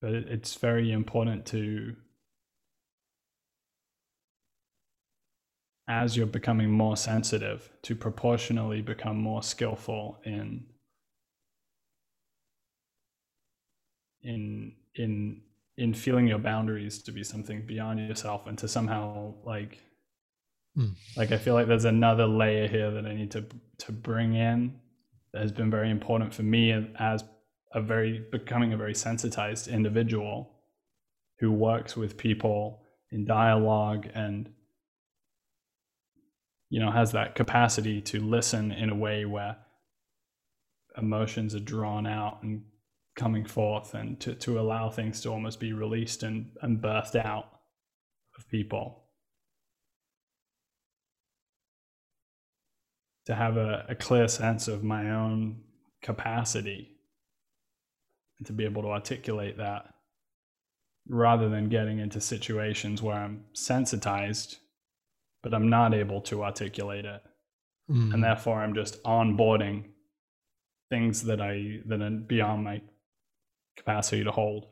[0.00, 1.96] but it, it's very important to,
[5.86, 10.64] as you're becoming more sensitive, to proportionally become more skillful in
[14.32, 15.40] in in
[15.76, 19.72] in feeling your boundaries to be something beyond yourself and to somehow like
[20.76, 20.94] Mm.
[21.16, 23.42] like i feel like there's another layer here that i need to
[23.78, 24.78] to bring in
[25.32, 27.24] that has been very important for me as
[27.72, 30.36] a very becoming a very sensitized individual
[31.40, 34.50] who works with people in dialogue and
[36.70, 39.56] you know has that capacity to listen in a way where
[40.96, 42.62] emotions are drawn out and
[43.18, 47.48] coming forth and to, to allow things to almost be released and, and birthed out
[48.38, 49.02] of people
[53.26, 55.60] to have a, a clear sense of my own
[56.00, 56.96] capacity
[58.38, 59.92] and to be able to articulate that
[61.08, 64.58] rather than getting into situations where I'm sensitized,
[65.42, 67.22] but I'm not able to articulate it.
[67.90, 68.14] Mm.
[68.14, 69.84] And therefore I'm just onboarding
[70.88, 72.80] things that I that are beyond my
[73.78, 74.66] capacity to hold.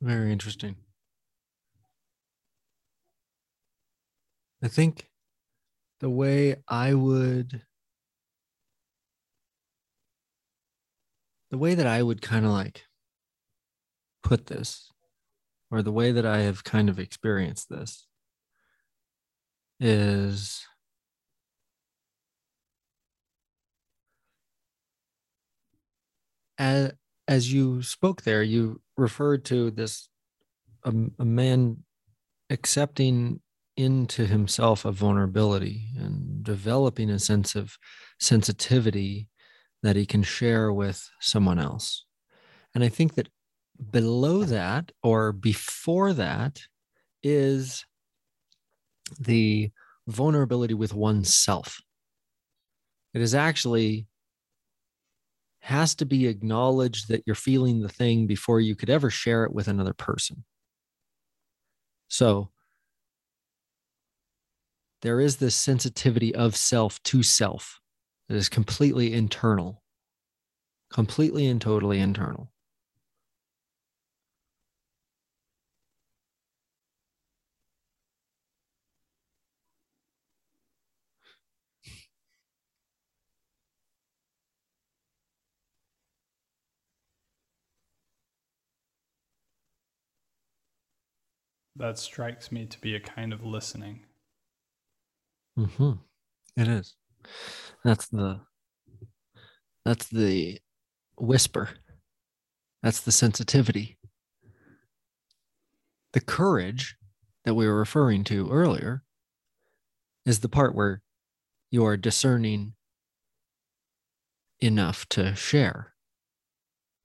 [0.00, 0.76] Very interesting.
[4.62, 5.10] I think
[6.00, 7.62] the way I would,
[11.50, 12.84] the way that I would kind of like
[14.22, 14.90] put this,
[15.70, 18.06] or the way that I have kind of experienced this,
[19.78, 20.66] is
[26.62, 26.92] as,
[27.26, 30.08] as you spoke there, you referred to this
[30.84, 31.78] a, a man
[32.50, 33.40] accepting
[33.76, 37.76] into himself a vulnerability and developing a sense of
[38.20, 39.28] sensitivity
[39.82, 42.04] that he can share with someone else.
[42.74, 43.28] And I think that
[43.90, 46.60] below that or before that
[47.24, 47.84] is
[49.18, 49.70] the
[50.06, 51.80] vulnerability with oneself.
[53.14, 54.06] It is actually
[55.62, 59.52] has to be acknowledged that you're feeling the thing before you could ever share it
[59.52, 60.44] with another person.
[62.08, 62.50] So
[65.02, 67.80] there is this sensitivity of self to self
[68.28, 69.82] that is completely internal,
[70.92, 72.51] completely and totally internal.
[91.82, 94.04] That strikes me to be a kind of listening.
[95.58, 95.94] Mm-hmm.
[96.56, 96.94] It is.
[97.84, 98.38] That's the
[99.84, 100.60] that's the
[101.18, 101.70] whisper.
[102.84, 103.98] That's the sensitivity.
[106.12, 106.94] The courage
[107.44, 109.02] that we were referring to earlier
[110.24, 111.02] is the part where
[111.72, 112.74] you are discerning
[114.60, 115.94] enough to share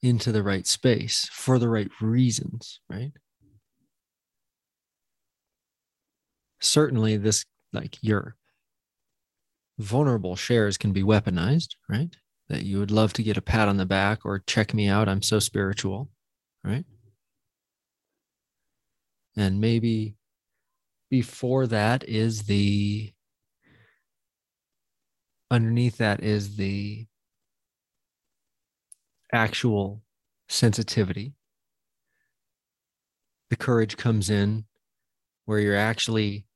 [0.04, 3.14] into the right space for the right reasons, right?
[6.60, 8.36] Certainly, this like your
[9.78, 12.16] vulnerable shares can be weaponized, right?
[12.50, 15.08] That you would love to get a pat on the back or check me out.
[15.10, 16.10] I'm so spiritual,
[16.64, 16.86] right?
[19.36, 20.16] And maybe
[21.10, 23.14] before that is the
[25.52, 27.06] underneath that is the
[29.32, 30.02] actual
[30.50, 31.34] sensitivity.
[33.50, 34.66] The courage comes in
[35.46, 36.47] where you're actually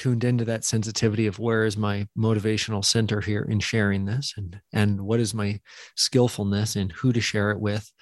[0.00, 4.58] tuned into that sensitivity of where is my motivational center here in sharing this and
[4.72, 5.60] and what is my
[5.94, 7.92] skillfulness in who to share it with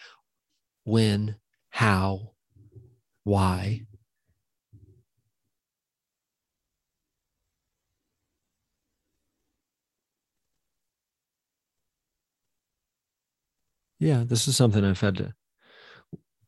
[0.84, 1.34] when
[1.70, 2.30] how
[3.24, 3.82] why?
[13.98, 15.34] Yeah this is something i've had to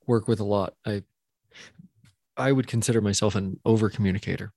[0.07, 0.75] work with a lot.
[0.87, 1.03] I
[2.37, 4.53] i would consider myself an over communicator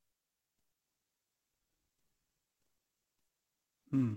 [3.93, 4.13] Hmm.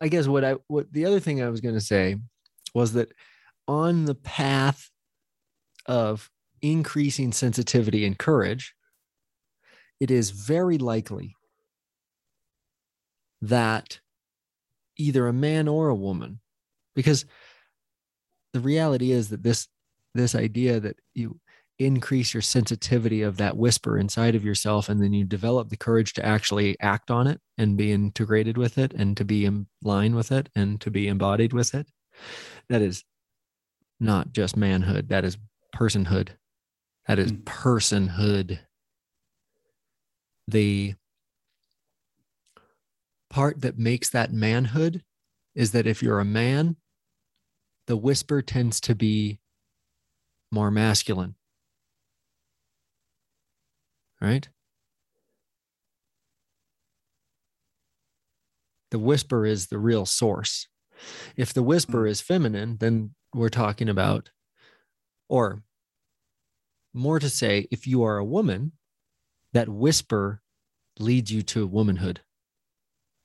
[0.00, 2.16] I guess what I what the other thing I was going to say
[2.72, 3.12] was that
[3.68, 4.90] on the path
[5.86, 6.30] of
[6.62, 8.74] increasing sensitivity and courage,
[9.98, 11.34] it is very likely
[13.42, 14.00] that
[14.96, 16.40] either a man or a woman,
[16.94, 17.24] because
[18.52, 19.68] the reality is that this
[20.14, 21.38] this idea that you
[21.78, 26.12] increase your sensitivity of that whisper inside of yourself and then you develop the courage
[26.12, 30.14] to actually act on it and be integrated with it and to be in line
[30.14, 31.86] with it and to be embodied with it
[32.68, 33.02] that is
[33.98, 35.38] not just manhood that is
[35.74, 36.28] personhood
[37.06, 37.44] that is Mm.
[37.44, 38.58] personhood
[40.48, 40.94] the
[43.30, 45.02] part that makes that manhood
[45.54, 46.76] is that if you're a man
[47.90, 49.40] the whisper tends to be
[50.52, 51.34] more masculine
[54.20, 54.48] right?
[58.90, 60.68] The whisper is the real source.
[61.36, 64.30] If the whisper is feminine, then we're talking about,
[65.28, 65.62] or
[66.92, 68.72] more to say, if you are a woman,
[69.52, 70.42] that whisper
[70.98, 72.20] leads you to womanhood.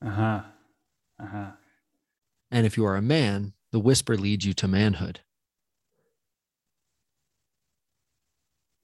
[0.04, 0.42] Uh huh.
[1.22, 1.52] Uh huh.
[2.52, 5.20] And if you are a man, the whisper leads you to manhood.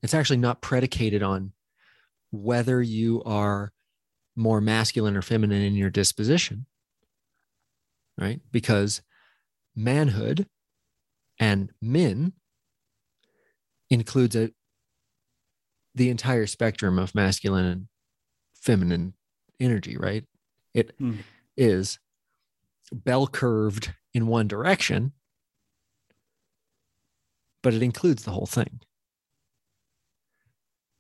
[0.04, 1.54] It's actually not predicated on
[2.30, 3.72] whether you are
[4.36, 6.66] more masculine or feminine in your disposition,
[8.20, 8.42] right?
[8.52, 9.02] Because
[9.78, 10.48] manhood
[11.40, 12.34] and men
[13.90, 14.52] includes a,
[15.96, 17.88] the entire spectrum of masculine and
[18.54, 19.14] feminine
[19.58, 20.26] energy, right?
[20.74, 20.94] It
[21.56, 22.11] is Hmm.
[22.92, 25.14] Bell curved in one direction,
[27.64, 28.82] but it includes the whole thing.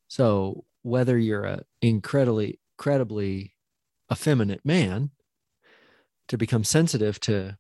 [0.07, 3.53] So whether you're a incredibly, incredibly
[4.11, 5.11] effeminate man,
[6.27, 7.57] to become sensitive to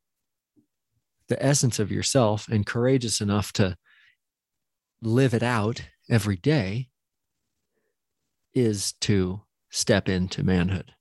[1.27, 3.77] the essence of yourself and courageous enough to
[5.01, 6.87] live it out every day
[8.53, 10.93] is to step into manhood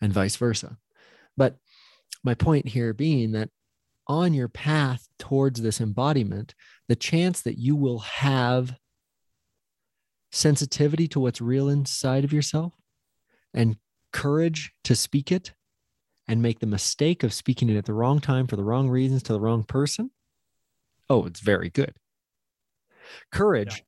[0.00, 0.78] and vice versa.
[1.36, 1.56] But
[2.24, 3.50] my point here being that
[4.08, 6.54] on your path towards this embodiment,
[6.88, 8.76] the chance that you will have
[10.32, 12.74] sensitivity to what's real inside of yourself
[13.54, 13.76] and
[14.12, 15.52] courage to speak it
[16.28, 19.22] and make the mistake of speaking it at the wrong time for the wrong reasons
[19.24, 20.10] to the wrong person,
[21.08, 21.94] oh, it's very good.
[23.30, 23.84] Courage,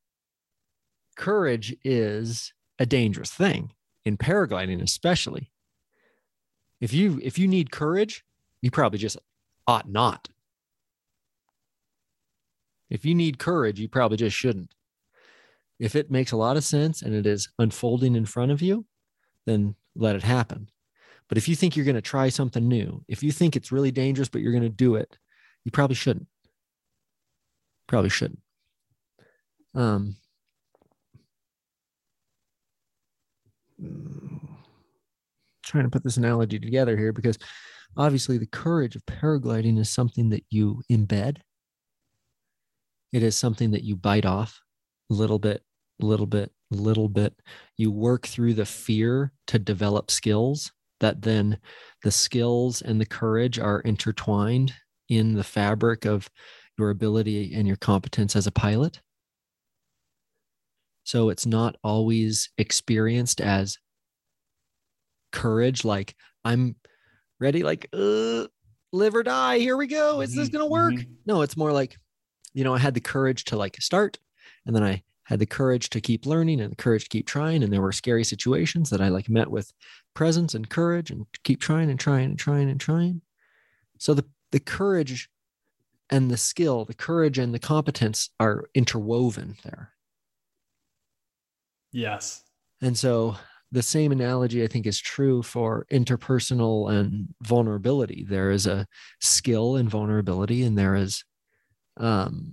[1.17, 3.73] courage is a dangerous thing
[4.05, 5.51] in paragliding, especially.
[6.81, 8.25] If you if you need courage,
[8.63, 9.17] you probably just
[9.67, 10.29] ought not.
[12.91, 14.73] If you need courage, you probably just shouldn't.
[15.79, 18.87] If it makes a lot of sense and it is unfolding in front of you,
[19.47, 20.71] then let it happen.
[21.29, 23.91] But if you think you're going to try something new, if you think it's really
[23.91, 25.19] dangerous, but you're going to do it,
[25.65, 26.27] you probably shouldn't.
[27.87, 28.41] Probably shouldn't.
[29.75, 30.17] Um,
[35.69, 37.39] trying to put this analogy together here because
[37.97, 41.39] obviously the courage of paragliding is something that you embed.
[43.13, 44.61] It is something that you bite off
[45.11, 45.63] little bit,
[46.01, 47.35] little bit, little bit.
[47.77, 51.59] You work through the fear to develop skills that then
[52.03, 54.73] the skills and the courage are intertwined
[55.09, 56.29] in the fabric of
[56.77, 59.01] your ability and your competence as a pilot.
[61.05, 63.79] So it's not always experienced as
[65.33, 66.15] courage, like
[66.45, 66.77] I'm
[67.41, 68.47] ready, like, uh,
[68.93, 69.59] live or die.
[69.59, 70.21] Here we go.
[70.21, 70.95] Is this Mhm, going to work?
[70.97, 71.17] mhm.
[71.27, 71.97] No, it's more like,
[72.55, 74.19] you know, I had the courage to like start
[74.67, 77.63] and then I had the courage to keep learning and the courage to keep trying.
[77.63, 79.73] And there were scary situations that I like met with
[80.15, 83.23] presence and courage and keep trying and trying and trying and trying.
[83.99, 85.29] So the, the courage
[86.11, 89.93] and the skill, the courage and the competence are interwoven there.
[91.93, 92.45] Yes.
[92.81, 93.37] And so
[93.71, 98.25] the same analogy I think is true for interpersonal and vulnerability.
[98.29, 98.87] There is a
[99.21, 101.25] skill in vulnerability, and there is
[101.99, 102.53] um,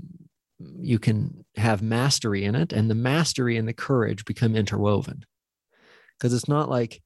[0.60, 5.24] you can have mastery in it, and the mastery and the courage become interwoven.
[6.18, 7.02] Because it's not like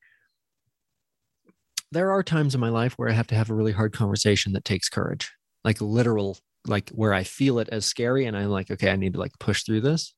[1.91, 4.53] there are times in my life where I have to have a really hard conversation
[4.53, 5.31] that takes courage,
[5.63, 6.37] like literal,
[6.67, 9.37] like where I feel it as scary, and I'm like, okay, I need to like
[9.39, 10.13] push through this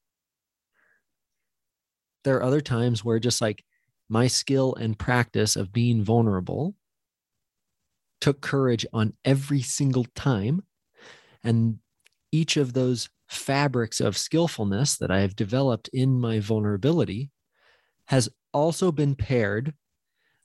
[2.24, 3.64] there are other times where just like
[4.12, 6.76] my skill and practice of being vulnerable
[8.20, 10.64] took courage on every single time.
[11.46, 11.80] And
[12.32, 17.32] each of those fabrics of skillfulness that I have developed in my vulnerability
[18.08, 19.74] has also been paired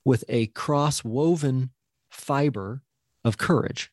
[0.05, 1.71] with a cross woven
[2.09, 2.83] fiber
[3.25, 3.91] of courage.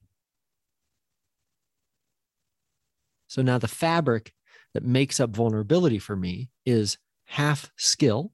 [3.28, 4.34] So now the fabric
[4.76, 8.32] that makes up vulnerability for me is half skill,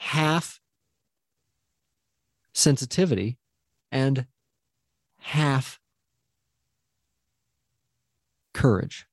[0.00, 0.60] half
[2.54, 3.38] sensitivity,
[3.92, 4.26] and
[5.18, 5.78] half
[8.54, 9.06] courage.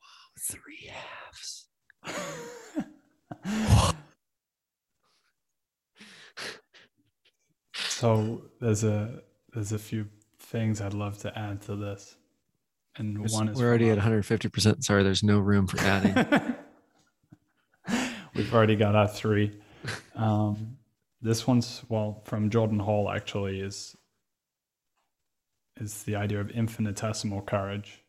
[0.00, 1.68] Wow, three halves.
[7.74, 9.22] So there's a
[9.52, 10.08] there's a few
[10.38, 12.16] things I'd love to add to this,
[12.98, 14.84] and It's- one is We're already at 150%.
[14.84, 16.54] Sorry, there's no room for adding.
[18.34, 19.58] We've already got our three.
[20.14, 20.76] Um,
[21.22, 23.96] this one's well from Jordan Hall actually is
[25.80, 28.02] is the idea of infinitesimal courage,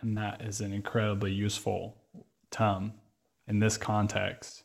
[0.00, 1.96] and that is an incredibly useful
[2.50, 2.92] term
[3.46, 4.64] in this context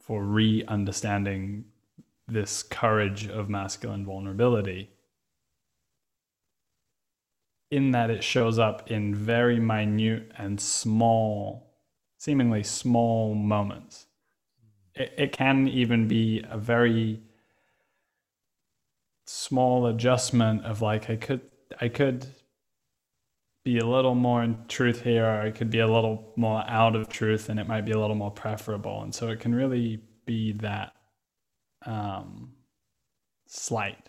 [0.00, 1.64] for re-understanding
[2.26, 4.90] this courage of masculine vulnerability
[7.70, 11.74] in that it shows up in very minute and small,
[12.16, 14.06] seemingly small moments.
[14.94, 17.20] It, it can even be a very
[19.26, 21.42] small adjustment of like I could
[21.80, 22.26] I could
[23.64, 26.96] be a little more in truth here, or I could be a little more out
[26.96, 29.02] of truth, and it might be a little more preferable.
[29.02, 30.94] And so it can really be that
[31.84, 32.54] um,
[33.46, 34.08] slight.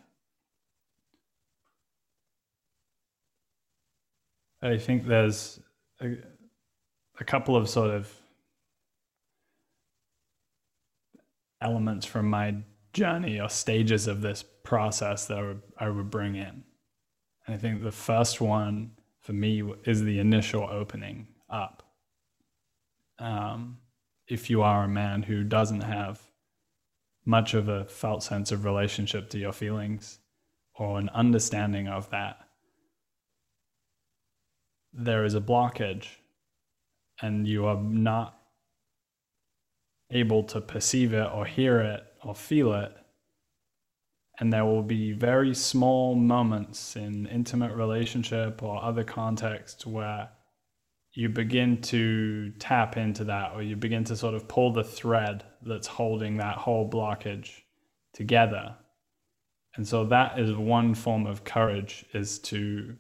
[4.62, 5.60] I think there's
[6.02, 6.18] a,
[7.20, 8.14] a couple of sort of
[11.62, 12.56] elements from my
[12.94, 16.64] journey or stages of this process that I would, I would bring in.
[17.46, 18.92] And I think the first one
[19.22, 21.84] for me is the initial opening up.
[23.18, 23.78] Um,
[24.28, 26.22] if you are a man who doesn't have
[27.26, 30.20] much of a felt sense of relationship to your feelings
[30.76, 32.49] or an understanding of that,
[34.94, 36.08] there is a blockage
[37.22, 38.40] and you are not
[40.12, 42.92] able to perceive it or hear it or feel it.
[44.40, 50.30] And there will be very small moments in intimate relationship or other contexts where
[51.14, 55.44] you begin to tap into that or you begin to sort of pull the thread
[55.62, 57.50] that's holding that whole blockage
[58.14, 58.76] together.
[59.76, 62.96] And so that is one form of courage is to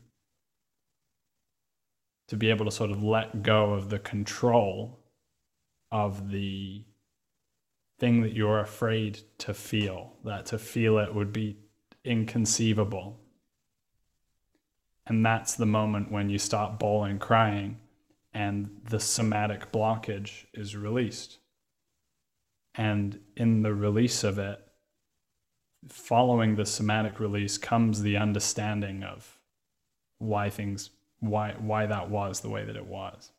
[2.30, 5.00] to be able to sort of let go of the control
[5.92, 6.86] of the
[7.98, 11.58] thing that you're afraid to feel, that to feel it would be
[12.06, 13.20] inconceivable.
[15.08, 17.80] And that's the moment when you start bawling, crying,
[18.32, 21.40] and the somatic blockage is released.
[22.76, 24.60] And in the release of it,
[25.88, 29.40] following the somatic release comes the understanding of
[30.20, 33.32] why things why why that was the way that it was.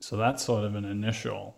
[0.00, 1.56] So that's sort of an initial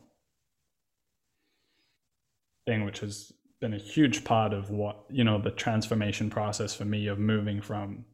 [2.66, 6.84] thing which has been a huge part of what, you know, the transformation process for
[6.84, 8.04] me of moving from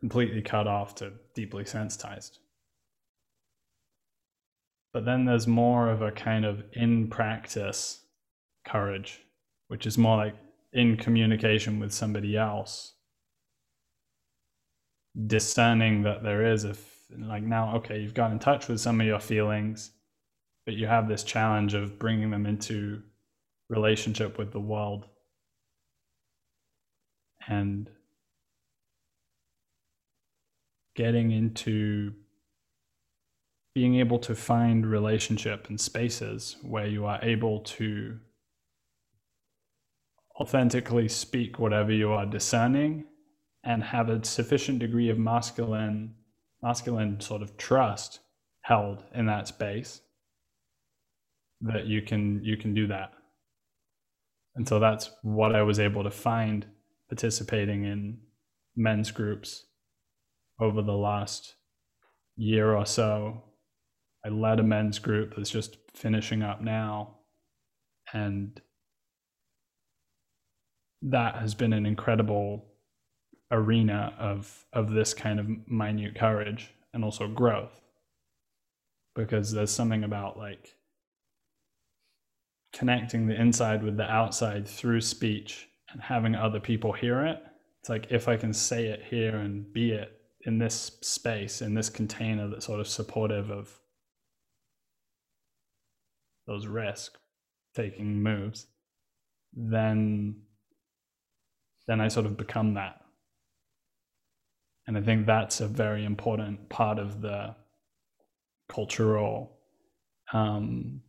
[0.00, 2.38] completely cut off to deeply sensitized.
[4.92, 8.00] But then there's more of a kind of in practice
[8.64, 9.20] courage,
[9.68, 10.36] which is more like
[10.72, 12.94] in communication with somebody else
[15.26, 16.74] discerning that there is a
[17.18, 19.92] like now okay you've got in touch with some of your feelings
[20.64, 23.02] but you have this challenge of bringing them into
[23.68, 25.06] relationship with the world.
[27.46, 27.90] And
[30.96, 32.14] getting into
[33.74, 38.18] being able to find relationship and spaces where you are able to
[40.40, 43.04] authentically speak whatever you are discerning
[43.64, 46.14] and have a sufficient degree of masculine
[46.62, 48.20] masculine sort of trust
[48.62, 50.00] held in that space
[51.60, 53.12] that you can you can do that.
[54.56, 56.66] And so that's what i was able to find
[57.08, 58.18] participating in
[58.76, 59.66] men's groups
[60.60, 61.56] over the last
[62.36, 63.42] year or so.
[64.24, 67.16] I led a men's group that's just finishing up now
[68.12, 68.60] and
[71.02, 72.73] that has been an incredible
[73.50, 77.80] arena of of this kind of minute courage and also growth
[79.14, 80.74] because there's something about like
[82.72, 87.40] connecting the inside with the outside through speech and having other people hear it
[87.80, 91.74] it's like if i can say it here and be it in this space in
[91.74, 93.78] this container that's sort of supportive of
[96.46, 97.16] those risk
[97.76, 98.66] taking moves
[99.52, 100.34] then
[101.86, 103.00] then I sort of become that.
[104.86, 107.54] And I think that's a very important part of the
[108.68, 109.58] cultural
[110.32, 111.00] um,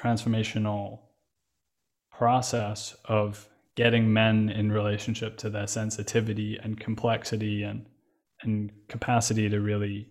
[0.00, 1.00] transformational
[2.12, 7.86] process of getting men in relationship to their sensitivity and complexity and
[8.42, 10.08] and capacity to really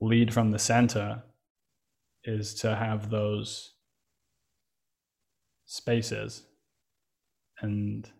[0.00, 1.22] lead from the center
[2.24, 3.74] is to have those
[5.66, 6.42] spaces.
[7.60, 8.10] And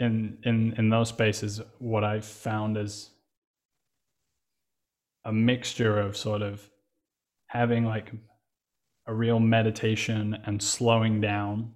[0.00, 3.10] in in in those spaces what i've found is
[5.24, 6.68] a mixture of sort of
[7.46, 8.12] having like
[9.06, 11.72] a real meditation and slowing down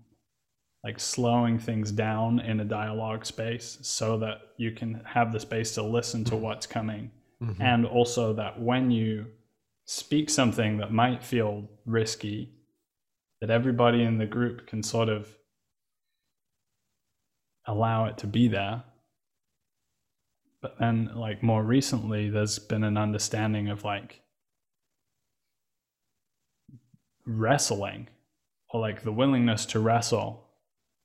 [0.85, 5.75] like slowing things down in a dialogue space so that you can have the space
[5.75, 7.11] to listen to what's coming
[7.43, 7.61] Mhm.
[7.61, 9.27] and also that when you
[9.87, 12.53] speak something that might feel risky
[13.41, 15.38] that everybody in the group can sort of
[17.69, 18.83] allow it to be there.
[20.61, 24.23] But then like more recently there's been an understanding of like
[27.27, 28.09] wrestling
[28.71, 30.45] or like the willingness to wrestle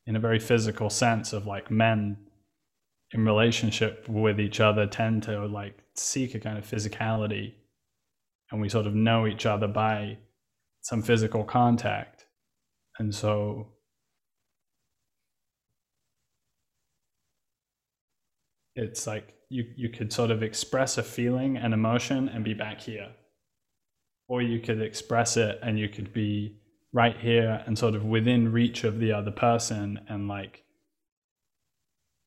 [0.07, 2.17] in a very physical sense of like men
[3.13, 7.53] in relationship with each other tend to like seek a kind of physicality.
[8.51, 10.17] And we sort of know each other by
[10.81, 12.25] some physical contact.
[12.99, 13.67] And so
[18.75, 22.81] it's like you you could sort of express a feeling and emotion and be back
[22.81, 23.09] here.
[24.27, 26.57] Or you could express it and you could be
[26.91, 30.63] right here and sort of within reach of the other person and like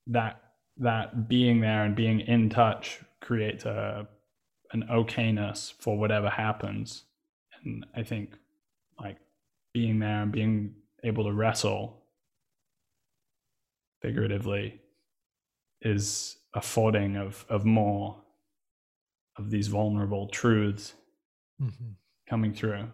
[0.09, 0.41] that
[0.79, 4.07] that being there and being in touch creates a
[4.73, 7.05] an okayness for whatever happens.
[7.65, 8.37] And i think
[9.01, 9.19] like
[9.73, 12.03] being there and being able to wrestle
[14.01, 14.81] figuratively
[15.83, 18.17] is affording of of more
[19.37, 20.95] of these vulnerable truths
[22.29, 22.89] coming through.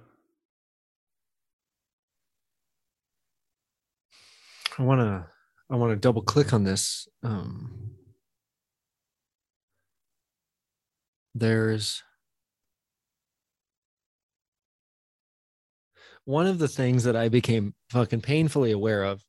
[4.79, 5.27] I want to
[5.71, 7.09] I want to double click on this.
[7.23, 7.93] Um,
[11.35, 12.03] there's
[16.25, 19.23] one of the things that I became fucking painfully aware of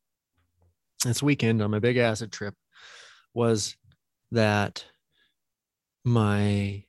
[1.04, 2.54] this weekend on my big acid trip
[3.34, 3.76] was
[4.30, 4.84] that
[6.04, 6.84] my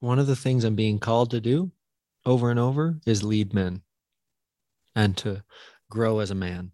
[0.00, 1.70] one of the things I'm being called to do
[2.24, 3.82] over and over is lead men
[4.94, 5.44] and to
[5.90, 6.72] grow as a man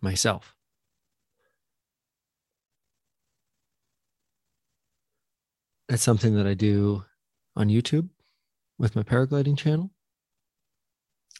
[0.00, 0.54] myself.
[5.88, 7.04] It's something that I do
[7.56, 8.10] on YouTube
[8.78, 9.90] with my paragliding channel.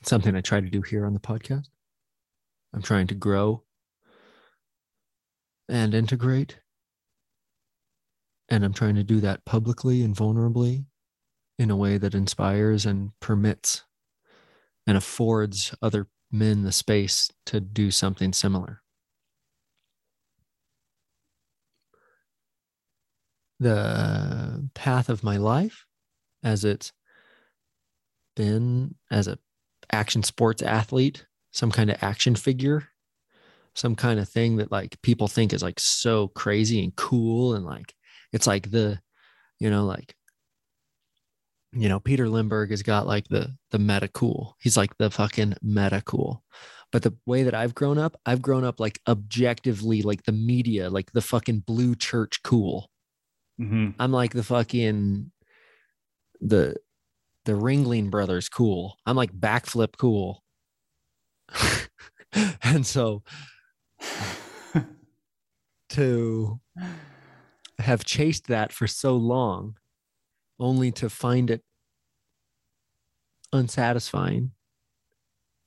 [0.01, 1.69] It's something I try to do here on the podcast.
[2.73, 3.65] I'm trying to grow
[5.69, 6.61] and integrate.
[8.49, 10.87] And I'm trying to do that publicly and vulnerably
[11.59, 13.85] in a way that inspires and permits
[14.87, 18.83] and affords other men the space to do something similar.
[23.61, 25.85] The path of my life
[26.43, 26.93] as it's
[28.37, 29.39] been as a
[29.91, 31.27] action sports athlete,
[31.59, 32.89] some kind of action figure,
[33.75, 37.65] some kind of thing that like people think is like so crazy and cool and
[37.65, 37.95] like
[38.33, 39.01] it's like the
[39.61, 40.15] you know like
[41.73, 44.57] you know Peter Limberg has got like the the meta cool.
[44.61, 46.43] He's like the fucking meta cool.
[46.93, 50.89] But the way that I've grown up, I've grown up like objectively like the media,
[50.89, 52.91] like the fucking blue church cool.
[53.59, 55.31] hmm I'm like the fucking
[56.41, 56.77] the
[57.45, 58.99] the Ringling brothers cool.
[59.07, 60.45] I'm like backflip cool.
[62.63, 63.23] and so
[65.91, 66.61] to
[67.79, 69.77] have chased that for so long
[70.61, 71.63] only to find it
[73.53, 74.51] unsatisfying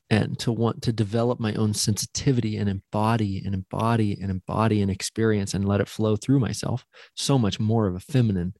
[0.09, 4.89] and to want to develop my own sensitivity and embody and embody and embody an
[4.89, 8.53] experience and let it flow through myself so much more of a feminine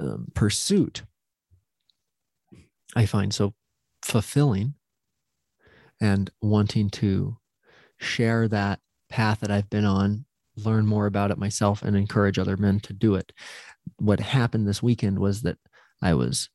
[0.00, 1.02] um, pursuit
[2.96, 3.54] i find so
[4.02, 4.74] fulfilling
[6.00, 7.36] and wanting to
[7.98, 10.24] share that path that i've been on
[10.56, 13.32] learn more about it myself and encourage other men to do it
[13.96, 15.56] what happened this weekend was that
[16.02, 16.48] I was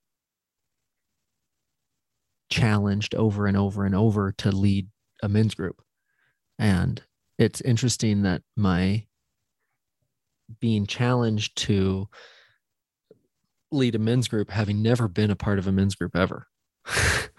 [2.49, 4.89] challenged over and over and over to lead
[5.21, 5.81] a men's group.
[6.59, 7.01] And
[7.37, 9.05] it's interesting that my
[10.59, 12.07] being challenged to
[13.71, 16.47] lead a men's group, having never been a part of a men's group ever,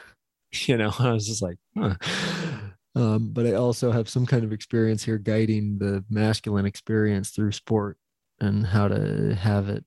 [0.68, 1.94] you know, I was just like, huh.
[2.96, 7.50] Um, but I also have some kind of experience here guiding the masculine experience through
[7.52, 7.98] sport
[8.40, 9.84] and how to have it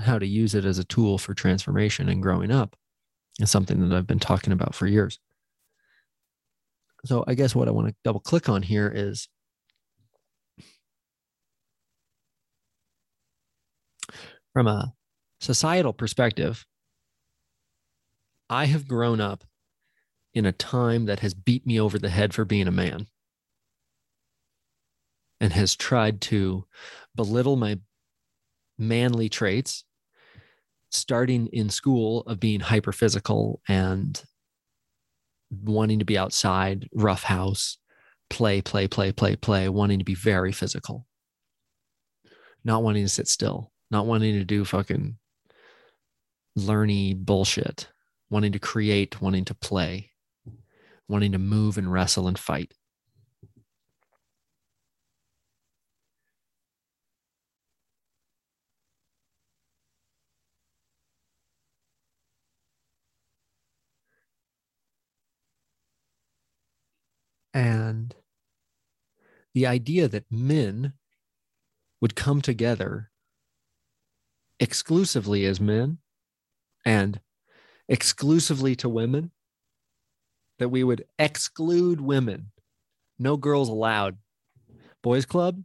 [0.00, 2.76] how to use it as a tool for transformation and growing up
[3.40, 5.18] is something that I've been talking about for years.
[7.04, 9.28] So I guess what I want to double click on here is
[14.52, 14.92] from a
[15.40, 16.64] societal perspective,
[18.48, 19.44] I have grown up
[20.34, 23.06] in a time that has beat me over the head for being a man
[25.40, 26.64] and has tried to
[27.14, 27.78] belittle my
[28.78, 29.84] manly traits
[30.90, 34.22] starting in school of being hyper physical and
[35.50, 37.78] wanting to be outside rough house
[38.30, 41.06] play play play play play wanting to be very physical
[42.64, 45.16] not wanting to sit still not wanting to do fucking
[46.58, 47.88] learny bullshit
[48.34, 50.10] wanting to create wanting to play
[51.08, 52.74] wanting to move and wrestle and fight.
[67.52, 68.12] And
[69.54, 70.94] the idea that men
[72.00, 73.12] would come together
[74.58, 75.98] exclusively as men
[76.84, 77.20] and
[77.88, 79.30] exclusively to women,
[80.58, 82.50] that we would exclude women,
[83.18, 84.18] no girls allowed.
[85.02, 85.62] Boys club,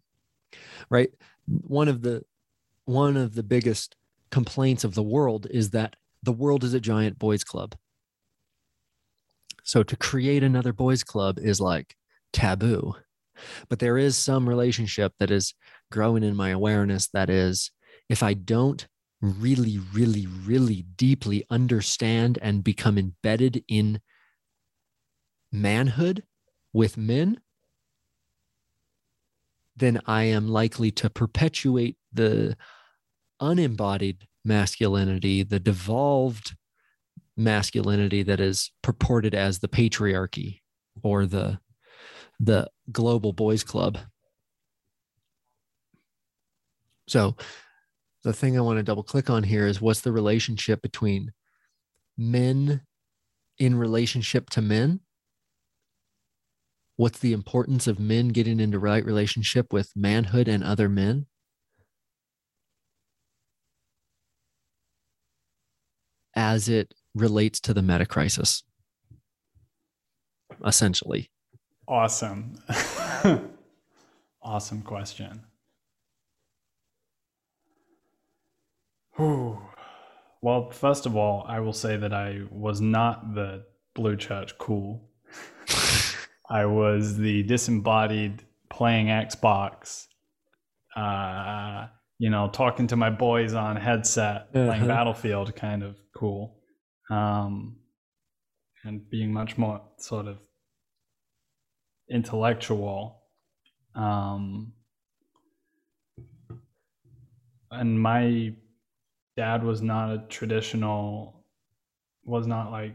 [0.89, 1.11] right?
[1.47, 2.23] One of the
[2.85, 3.95] one of the biggest
[4.31, 7.75] complaints of the world is that the world is a giant boys club.
[9.63, 11.95] So to create another boys club is like
[12.33, 12.95] taboo.
[13.69, 15.53] But there is some relationship that is
[15.91, 17.71] growing in my awareness that is,
[18.09, 18.85] if I don't
[19.21, 24.01] really, really, really deeply understand and become embedded in
[25.51, 26.23] manhood
[26.73, 27.39] with men,
[29.75, 32.55] then I am likely to perpetuate the
[33.39, 36.55] unembodied masculinity, the devolved
[37.35, 40.59] masculinity that is purported as the patriarchy
[41.01, 41.59] or the
[42.39, 43.97] the global boys club.
[47.07, 47.35] So
[48.23, 51.31] the thing I want to double click on here is what's the relationship between
[52.17, 52.81] men
[53.57, 55.01] in relationship to men?
[56.97, 61.27] What's the importance of men getting into right relationship with manhood and other men?
[66.35, 68.63] As it relates to the meta crisis,
[70.65, 71.29] essentially.
[71.87, 72.55] Awesome.
[74.41, 75.41] awesome question.
[80.41, 85.09] Well, first of all, I will say that I was not the Blue Church cool.
[86.49, 90.05] I was the disembodied playing Xbox,
[90.95, 94.87] uh, you know, talking to my boys on headset, playing Uh-huh.
[94.87, 96.61] Battlefield kind of cool.
[97.11, 97.79] Um,
[98.85, 100.37] and being much more sort of
[102.09, 103.21] intellectual.
[103.95, 104.73] Um,
[107.71, 108.53] and my
[109.39, 111.45] dad was not a traditional,
[112.25, 112.93] was not like,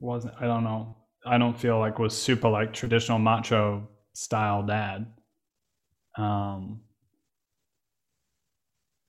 [0.00, 0.98] wasn't, I don't know.
[1.24, 5.06] I don't feel like was super like traditional macho style dad.
[6.18, 6.82] Um,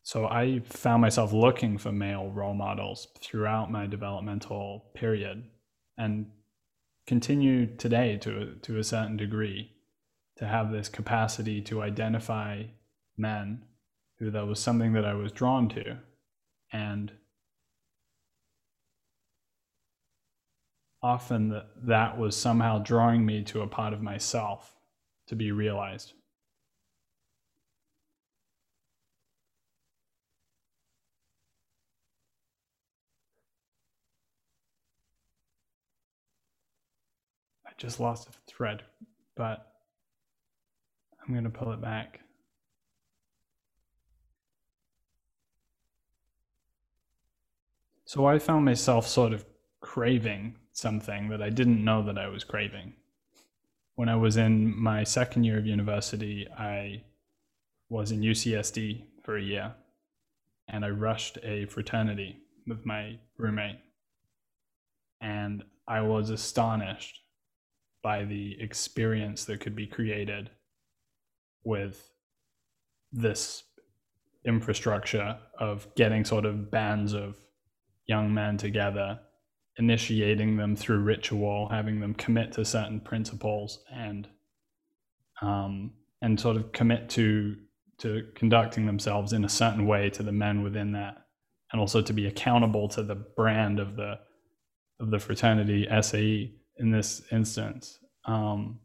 [0.04, 5.44] so I found myself looking for male role models throughout my developmental period
[5.98, 6.28] and
[7.08, 9.70] continue today to, to a certain degree
[10.38, 12.64] to have this capacity to identify
[13.18, 13.64] men
[14.20, 15.98] who that was something that I was drawn to.
[16.72, 17.12] And
[21.02, 24.76] often that, that was somehow drawing me to a part of myself
[25.28, 26.14] to be realized.
[37.68, 38.84] I just lost a thread,
[39.36, 39.74] but
[41.22, 42.22] I'm going to pull it back.
[48.16, 49.46] So I found myself sort of
[49.82, 52.94] craving something that I didn't know that I was craving.
[53.96, 57.04] When I was in my second year of university, I
[57.90, 59.76] was in UCSD for a year
[60.70, 63.82] and I rushed a fraternity with my roommate.
[65.20, 67.20] And I was astonished
[68.02, 70.52] by the experience that could be created
[71.66, 72.14] with
[73.12, 73.64] this
[74.46, 77.36] infrastructure of getting sort of bands of
[78.08, 79.20] young men together,
[79.78, 84.28] initiating them through ritual, having them commit to certain principles, and
[85.42, 85.92] um,
[86.22, 87.56] and sort of commit to
[88.00, 91.26] to conducting themselves in a certain way to the men within that,
[91.72, 94.20] and also to be accountable to the brand of the
[95.00, 98.00] of the fraternity SAE in this instance.
[98.26, 98.80] Um,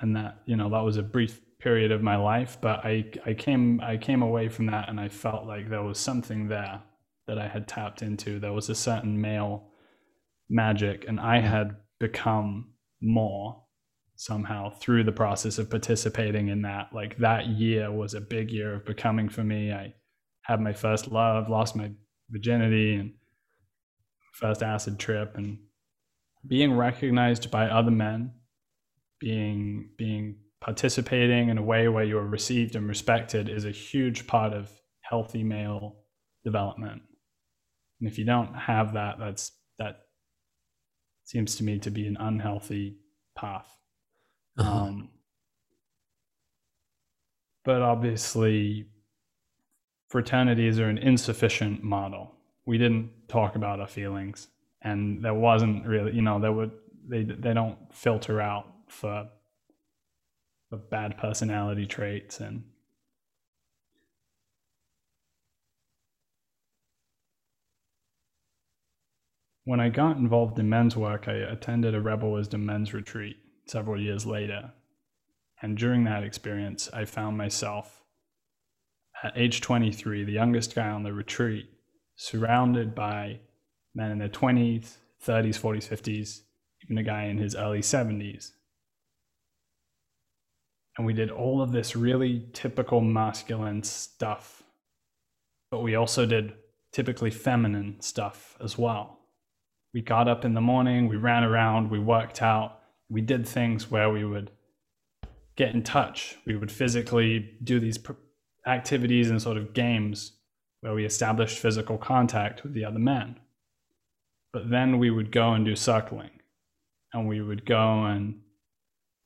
[0.00, 3.32] and that you know that was a brief period of my life but i i
[3.32, 6.82] came i came away from that and i felt like there was something there
[7.26, 8.38] that i had tapped into.
[8.38, 9.68] There was a certain male
[10.48, 13.62] magic and i had become more
[14.16, 16.88] somehow through the process of participating in that.
[16.92, 19.72] Like that year was a big year of becoming for me.
[19.72, 19.94] I
[20.42, 21.90] had my first love lost my
[22.30, 23.12] virginity and
[24.32, 25.58] first acid trip and
[26.46, 28.32] being recognized by other men
[29.18, 30.36] being being
[30.66, 34.68] participating in a way where you are received and respected is a huge part of
[35.00, 35.94] healthy male
[36.44, 37.02] development.
[38.00, 40.00] And if you don't have that, that's that
[41.22, 42.98] seems to me to be an unhealthy
[43.36, 43.68] path.
[44.58, 44.68] Uh-huh.
[44.68, 45.10] Um,
[47.64, 48.86] but obviously,
[50.08, 52.34] fraternities are an insufficient model.
[52.66, 54.48] We didn't talk about our feelings,
[54.82, 56.72] and there wasn't really, you know, there would
[57.08, 59.28] they they don't filter out for
[60.68, 62.64] for bad personality traits and
[69.66, 73.36] when I got involved in men's work, I attended a Rebel Wisdom men's retreat
[73.66, 74.72] several years later.
[75.60, 78.04] And during that experience, I found myself
[79.24, 81.68] at age 23, the youngest guy on the retreat,
[82.14, 83.40] surrounded by
[83.92, 86.40] men in their 20s, 30s, 40s, 50s,
[86.84, 88.52] even a guy in his early 70s.
[90.96, 94.62] And we did all of this really typical masculine stuff,
[95.70, 96.54] but we also did
[96.92, 99.18] typically feminine stuff as well.
[99.92, 102.80] We got up in the morning, we ran around, we worked out,
[103.10, 104.50] we did things where we would
[105.56, 106.36] get in touch.
[106.46, 107.98] We would physically do these
[108.66, 110.32] activities and sort of games
[110.80, 113.40] where we established physical contact with the other men.
[114.52, 116.30] But then we would go and do circling
[117.12, 118.40] and we would go and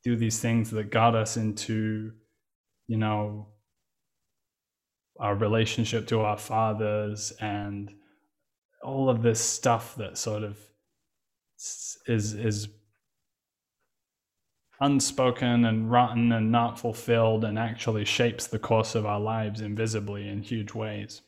[0.03, 2.13] do these things that got us into,
[2.87, 3.49] you know,
[5.19, 7.93] our relationship to our fathers and
[8.83, 10.59] all of this stuff that sort of
[12.07, 12.69] is is
[14.81, 20.27] unspoken and rotten and not fulfilled and actually shapes the course of our lives invisibly
[20.27, 21.21] in huge ways.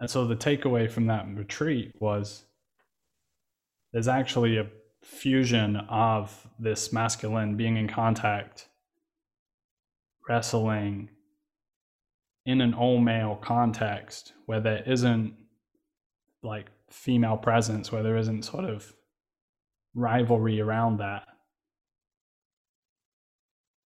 [0.00, 2.44] And so the takeaway from that retreat was
[3.92, 4.66] there's actually a
[5.02, 8.68] fusion of this masculine being in contact,
[10.28, 11.10] wrestling
[12.46, 15.34] in an all male context where there isn't
[16.42, 18.92] like female presence, where there isn't sort of
[19.94, 21.26] rivalry around that.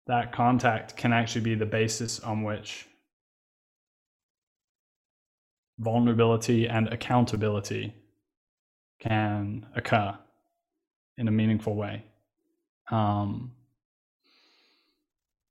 [0.07, 2.87] That contact can actually be the basis on which
[5.79, 7.95] vulnerability and accountability
[9.01, 10.17] can occur
[11.19, 12.05] in a meaningful way.
[12.91, 13.53] Um,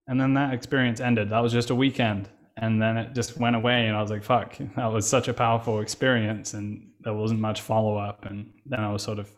[0.07, 1.30] and then that experience ended.
[1.30, 2.30] That was just a weekend.
[2.57, 3.88] And then it just went away.
[3.88, 6.53] And I was like, fuck, that was such a powerful experience.
[6.53, 8.26] And there wasn't much follow up.
[8.26, 9.30] And then I was sort of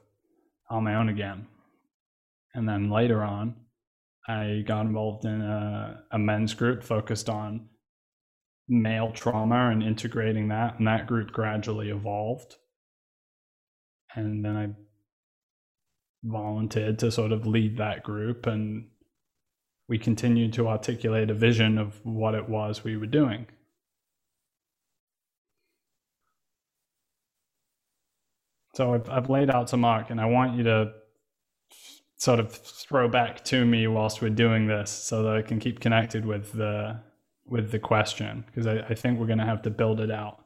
[0.69, 1.47] on my own again.
[2.53, 3.55] And then later on,
[4.27, 7.69] I got involved in a, a men's group focused on
[8.67, 10.79] male trauma and integrating that.
[10.79, 12.55] And that group gradually evolved.
[14.15, 14.69] And then I
[16.25, 18.87] volunteered to sort of lead that group and
[19.89, 23.47] we continued to articulate a vision of what it was we were doing.
[28.75, 30.93] So I've, I've laid out some arc and I want you to
[32.17, 35.79] sort of throw back to me whilst we're doing this so that I can keep
[35.79, 36.99] connected with the
[37.47, 40.43] with the question because I, I think we're going to have to build it out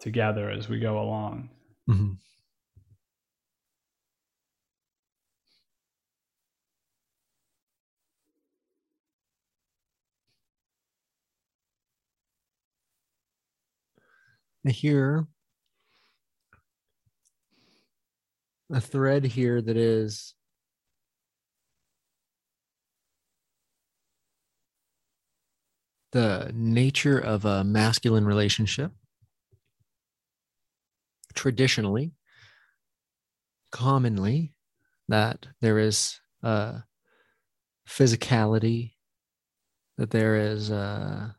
[0.00, 1.50] together as we go along.
[1.90, 2.18] Mhm.
[14.66, 15.26] Hear
[18.72, 20.34] a thread here that is
[26.12, 28.92] the nature of a masculine relationship.
[31.34, 32.12] Traditionally
[33.70, 34.54] commonly
[35.08, 36.84] that there is a
[37.88, 38.92] physicality
[39.98, 41.36] that there is a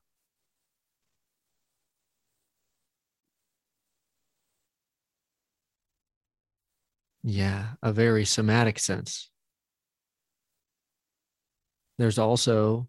[7.26, 9.32] yeah a very somatic sense.
[11.98, 12.88] There's also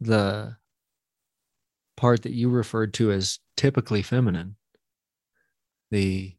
[0.00, 0.56] the
[1.96, 4.56] part that you referred to as typically feminine.
[5.90, 6.36] The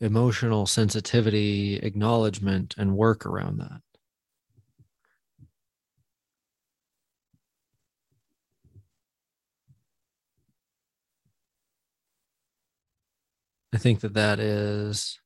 [0.00, 3.80] emotional sensitivity acknowledgement and work around that.
[13.72, 15.21] I think that that is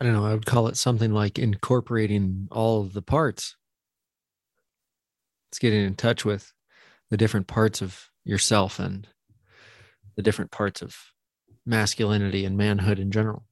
[0.00, 3.56] I don't know, I would call it something like incorporating all of the parts.
[5.50, 6.54] It's getting in touch with
[7.10, 9.06] the different parts of yourself and
[10.16, 10.96] the different parts of
[11.66, 13.44] masculinity and manhood in general.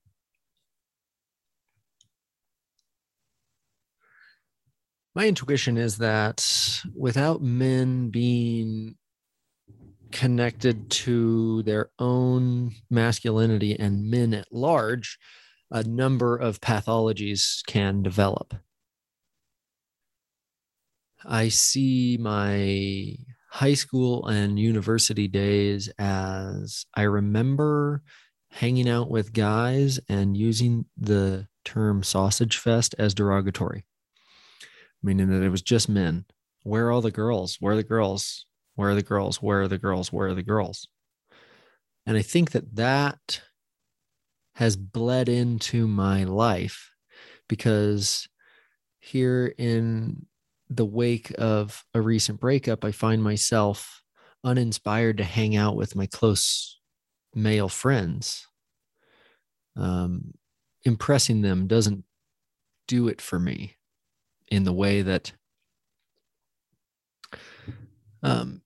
[5.15, 8.95] My intuition is that without men being
[10.13, 15.19] connected to their own masculinity and men at large,
[15.71, 18.55] a number of pathologies can develop.
[21.25, 23.17] I see my
[23.51, 28.03] high school and university days as I remember
[28.51, 33.85] hanging out with guys and using the term sausage fest as derogatory,
[35.03, 36.25] meaning that it was just men.
[36.63, 37.57] Where are all the girls?
[37.61, 38.47] Where are the girls?
[38.75, 39.43] Where are the girls?
[39.43, 40.13] Where are the girls?
[40.13, 40.89] Where are the girls?
[42.07, 43.43] And I think that that
[44.59, 46.91] has bled into my life
[47.49, 48.29] because
[48.99, 50.27] here in
[50.69, 54.03] the wake of a recent breakup, I find myself
[54.43, 56.81] uninspired to hang out with my close
[57.33, 58.49] male friends.
[59.77, 60.35] Um,
[60.83, 62.03] impressing them doesn't
[62.89, 63.77] do it for me
[64.49, 65.35] in the way that
[68.25, 68.63] um,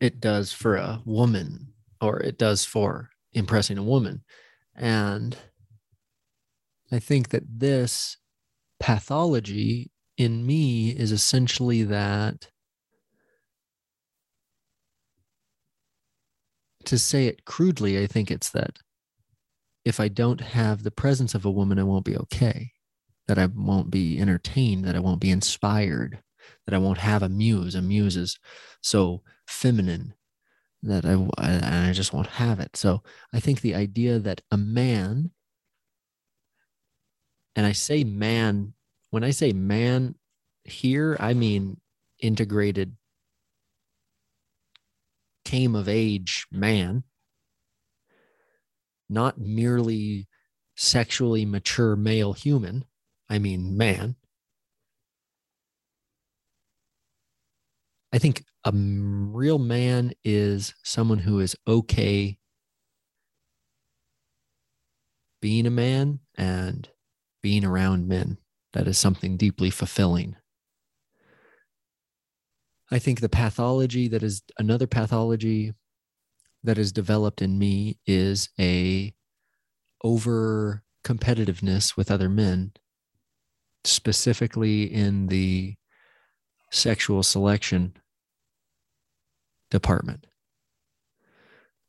[0.00, 4.22] it does for a woman or it does for impressing a woman.
[4.80, 5.36] And
[6.90, 8.16] I think that this
[8.80, 12.48] pathology in me is essentially that
[16.86, 18.78] to say it crudely, I think it's that
[19.84, 22.72] if I don't have the presence of a woman, I won't be okay,
[23.28, 26.22] that I won't be entertained, that I won't be inspired,
[26.64, 27.74] that I won't have a muse.
[27.74, 28.38] A muse is
[28.82, 30.14] so feminine
[30.82, 32.76] that I, I, I just won't have it.
[32.76, 33.02] So
[33.32, 35.30] I think the idea that a man,
[37.54, 38.74] and I say man,
[39.10, 40.14] when I say man
[40.64, 41.80] here, I mean
[42.18, 42.96] integrated
[45.44, 47.02] came of age man,
[49.08, 50.28] not merely
[50.76, 52.84] sexually mature male human,
[53.28, 54.16] I mean man.
[58.12, 62.38] I think a real man is someone who is okay
[65.40, 66.88] being a man and
[67.42, 68.36] being around men.
[68.72, 70.36] That is something deeply fulfilling.
[72.90, 75.72] I think the pathology that is another pathology
[76.62, 79.14] that is developed in me is a
[80.04, 82.72] over competitiveness with other men,
[83.84, 85.76] specifically in the
[86.70, 87.94] sexual selection
[89.70, 90.26] department.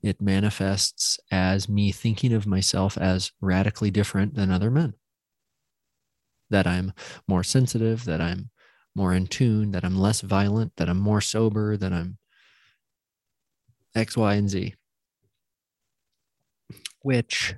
[0.01, 4.93] It manifests as me thinking of myself as radically different than other men.
[6.49, 6.93] That I'm
[7.27, 8.49] more sensitive, that I'm
[8.95, 12.17] more in tune, that I'm less violent, that I'm more sober, that I'm
[13.95, 14.75] X, Y, and Z.
[17.03, 17.55] Which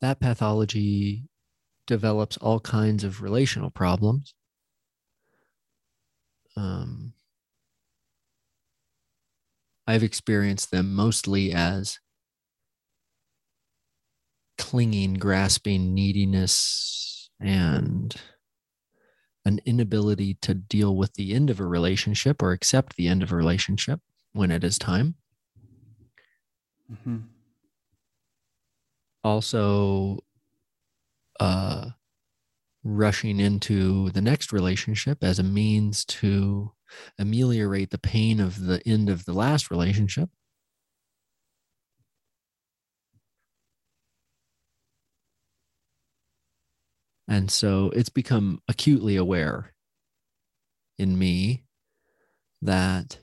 [0.00, 1.24] that pathology
[1.86, 4.34] develops all kinds of relational problems.
[6.56, 7.12] Um,
[9.88, 11.98] I've experienced them mostly as
[14.58, 18.14] clinging, grasping, neediness, and
[19.46, 23.32] an inability to deal with the end of a relationship or accept the end of
[23.32, 24.00] a relationship
[24.34, 25.14] when it is time.
[26.92, 27.20] Mm-hmm.
[29.24, 30.18] Also,
[31.40, 31.86] uh,
[32.84, 36.72] rushing into the next relationship as a means to
[37.18, 40.30] ameliorate the pain of the end of the last relationship.
[47.28, 49.74] And so it's become acutely aware
[50.98, 51.64] in me
[52.62, 53.18] that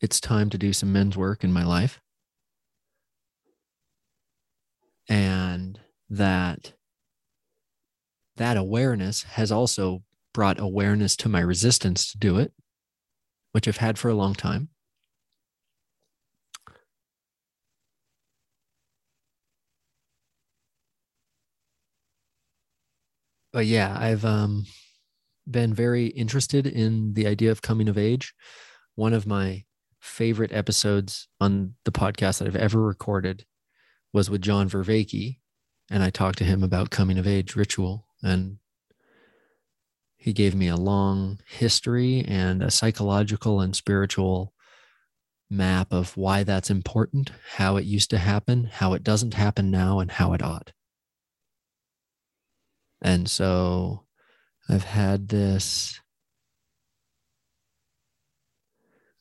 [0.00, 2.00] it's time to do some men's work in my life.
[5.08, 6.72] And that
[8.36, 10.02] that awareness has also
[10.34, 12.52] brought awareness to my resistance to do it,
[13.56, 14.68] which I've had for a long time.
[23.54, 24.66] But yeah, I've um,
[25.50, 28.34] been very interested in the idea of coming of age.
[28.94, 29.64] One of my
[30.00, 33.46] favorite episodes on the podcast that I've ever recorded
[34.12, 35.38] was with John Vervaeke,
[35.90, 38.58] and I talked to him about coming of age ritual and
[40.16, 44.52] he gave me a long history and a psychological and spiritual
[45.48, 50.00] map of why that's important, how it used to happen, how it doesn't happen now,
[50.00, 50.72] and how it ought.
[53.00, 54.04] And so
[54.68, 56.00] I've had this,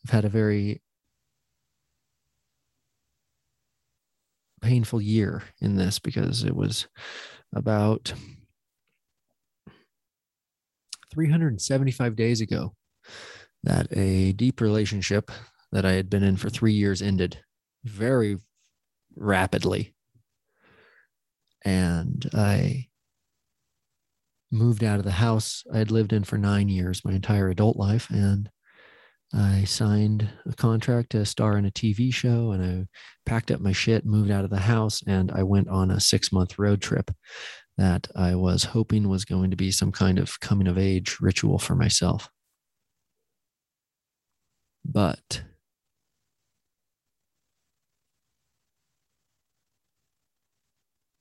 [0.04, 0.82] I've had a very
[4.62, 6.88] painful year in this because it was
[7.54, 8.14] about
[11.16, 12.76] 375 days ago
[13.64, 15.32] that a deep relationship
[15.72, 17.40] that I had been in for three years ended
[17.86, 18.38] very
[19.16, 19.96] rapidly.
[21.64, 22.88] And I
[24.52, 27.78] moved out of the house I had lived in for nine years, my entire adult
[27.78, 28.10] life.
[28.10, 28.50] And
[29.34, 32.86] I signed a contract to star in a TV show and I
[33.26, 36.32] packed up my shit, moved out of the house, and I went on a six
[36.32, 37.10] month road trip
[37.78, 41.60] that I was hoping was going to be some kind of coming of age ritual
[41.60, 42.30] for myself.
[44.86, 45.44] But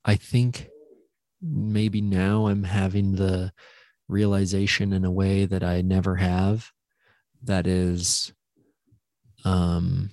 [0.05, 0.68] I think
[1.43, 3.52] maybe now I'm having the
[4.09, 6.72] realization in a way that I never have
[7.43, 8.32] that is
[9.44, 10.10] um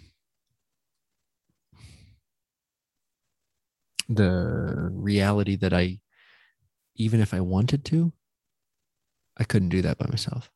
[4.09, 5.99] the reality that I
[6.95, 8.13] even if I wanted to
[9.37, 10.51] I couldn't do that by myself.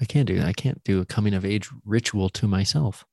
[0.00, 0.46] I can't do that.
[0.46, 3.06] I can't do a coming of age ritual to myself.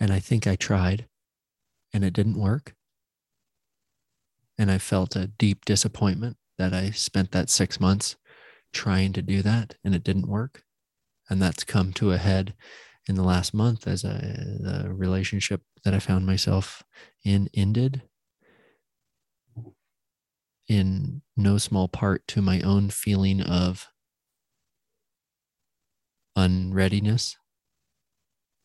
[0.00, 1.06] And I think I tried
[1.92, 2.74] and it didn't work.
[4.58, 8.16] And I felt a deep disappointment that I spent that six months
[8.72, 10.64] trying to do that and it didn't work.
[11.30, 12.54] And that's come to a head
[13.06, 16.82] in the last month as a, the relationship that I found myself
[17.24, 18.02] in ended
[20.66, 23.88] in no small part to my own feeling of
[26.34, 27.36] unreadiness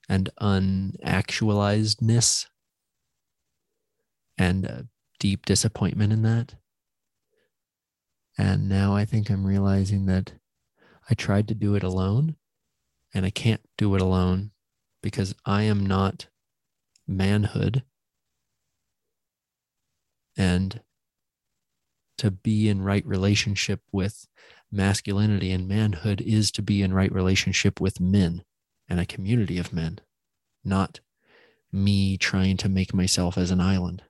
[0.07, 2.45] and unactualizedness
[4.37, 4.87] and a
[5.19, 6.55] deep disappointment in that.
[8.37, 10.31] And now I think I'm realizing that
[11.09, 12.37] I tried to do it alone
[13.13, 14.51] and I can't do it alone
[15.01, 16.27] because I am not
[17.07, 17.83] manhood.
[20.37, 20.81] And
[22.17, 24.27] to be in right relationship with
[24.71, 28.43] masculinity and manhood is to be in right relationship with men
[28.87, 29.99] and a community of men,
[30.63, 30.99] not
[31.71, 34.03] me trying to make myself as an island.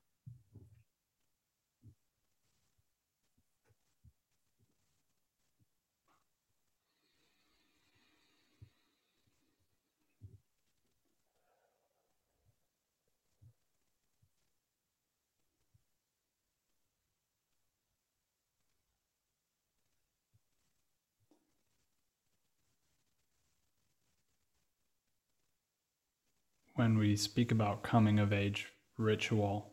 [26.80, 29.70] When we speak about coming of age ritual,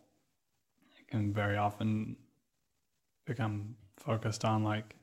[0.99, 2.17] it can very often
[3.25, 4.93] become focused on like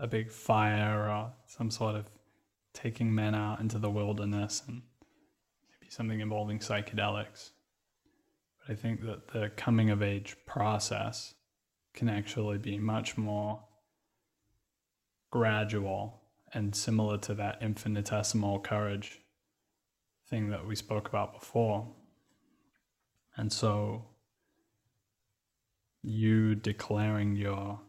[0.00, 2.10] a big fire or some sort of
[2.72, 4.82] taking men out into the wilderness and
[5.70, 7.50] maybe something involving psychedelics.
[8.58, 11.34] But I think that the coming of age process
[11.94, 13.62] can actually be much more
[15.30, 16.22] gradual
[16.52, 19.20] and similar to that infinitesimal courage
[20.28, 21.86] thing that we spoke about before.
[23.36, 24.04] And so
[26.02, 27.80] you declaring your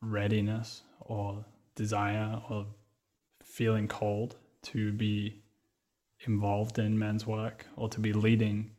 [0.00, 1.44] readiness or
[1.74, 2.66] desire or
[3.42, 5.42] feeling cold to be
[6.26, 8.70] involved in men's work or to be leading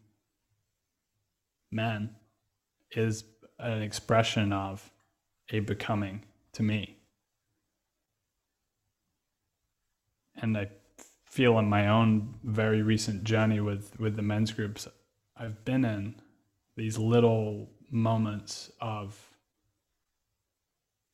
[1.71, 2.15] men
[2.91, 3.23] is
[3.59, 4.91] an expression of
[5.51, 6.23] a becoming
[6.53, 6.92] to me.
[10.41, 10.67] And I
[11.25, 14.87] feel in my own very recent journey with with the men's groups
[15.35, 16.15] I've been in
[16.75, 19.19] these little moments of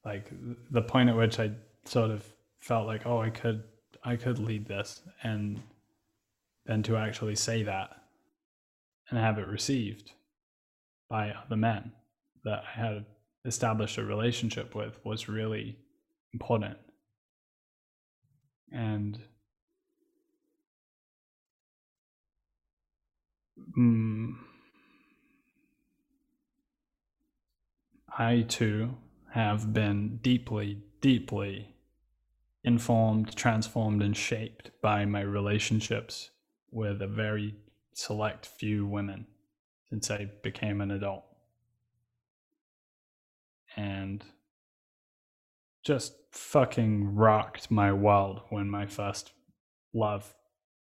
[0.06, 0.32] like
[0.72, 1.52] the point at which I
[1.86, 2.26] sort of
[2.60, 3.64] felt like oh I could
[4.04, 5.62] I could lead this and
[6.66, 7.90] then to actually say that
[9.10, 10.12] and have it received
[11.10, 11.91] by other men
[12.44, 13.06] that I had
[13.46, 15.78] established a relationship with was really
[16.34, 16.78] important
[18.72, 19.20] and
[23.78, 24.36] mm,
[28.18, 28.98] I too
[29.32, 31.76] have been deeply, deeply
[32.64, 36.32] informed, transformed, and shaped by my relationships
[36.72, 37.56] with a very
[37.94, 39.28] select few women
[39.90, 41.24] since I became an adult.
[43.76, 44.24] And
[45.84, 49.32] just fucking rocked my world when my first
[49.94, 50.34] love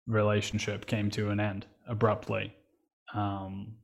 [0.05, 2.53] relationship came to an end abruptly.
[3.13, 3.75] Um,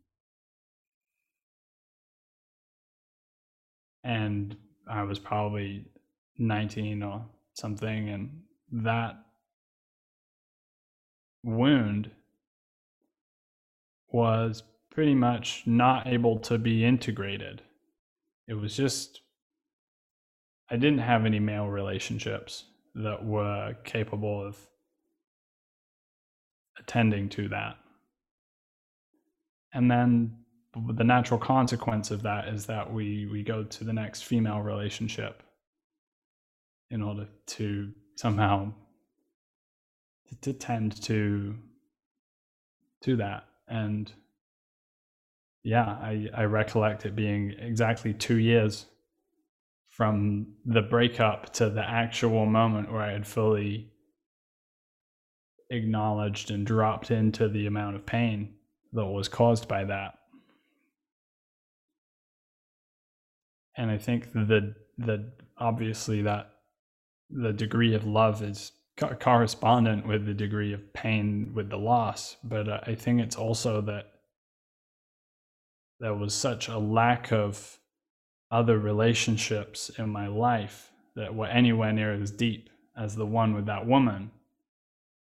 [4.03, 4.55] and
[4.89, 5.85] I was probably
[6.37, 8.41] 19 or something, and
[8.71, 9.15] that
[11.43, 12.11] wound
[14.11, 17.61] was pretty much not able to be integrated.
[18.47, 19.21] It was just
[20.73, 22.63] I didn't have any male relationships
[22.95, 24.57] that were capable of
[26.79, 27.77] attending to that.
[29.71, 30.39] And then
[30.95, 35.43] the natural consequence of that is that we we go to the next female relationship
[36.89, 38.73] in order to somehow
[40.41, 41.55] to tend to
[43.03, 44.11] to that and
[45.63, 48.87] yeah i i recollect it being exactly 2 years
[49.95, 53.91] from the breakup to the actual moment where I had fully
[55.69, 58.55] acknowledged and dropped into the amount of pain
[58.93, 60.15] that was caused by that.
[63.77, 66.49] And I think the the obviously that
[67.29, 72.37] the degree of love is co- correspondent with the degree of pain with the loss,
[72.43, 74.05] but uh, I think it's also that
[75.99, 77.79] there was such a lack of
[78.53, 83.65] other relationships in my life that were anywhere near as deep as the one with
[83.65, 84.29] that woman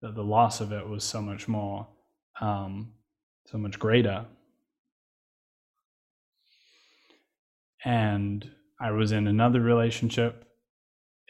[0.02, 1.88] that the loss of it was so much more,
[2.42, 2.92] um,
[3.46, 4.26] so much greater.
[7.86, 10.46] And I was in another relationship,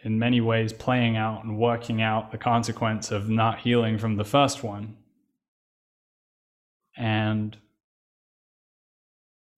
[0.03, 4.25] in many ways, playing out and working out the consequence of not healing from the
[4.25, 4.97] first one.
[6.97, 7.55] And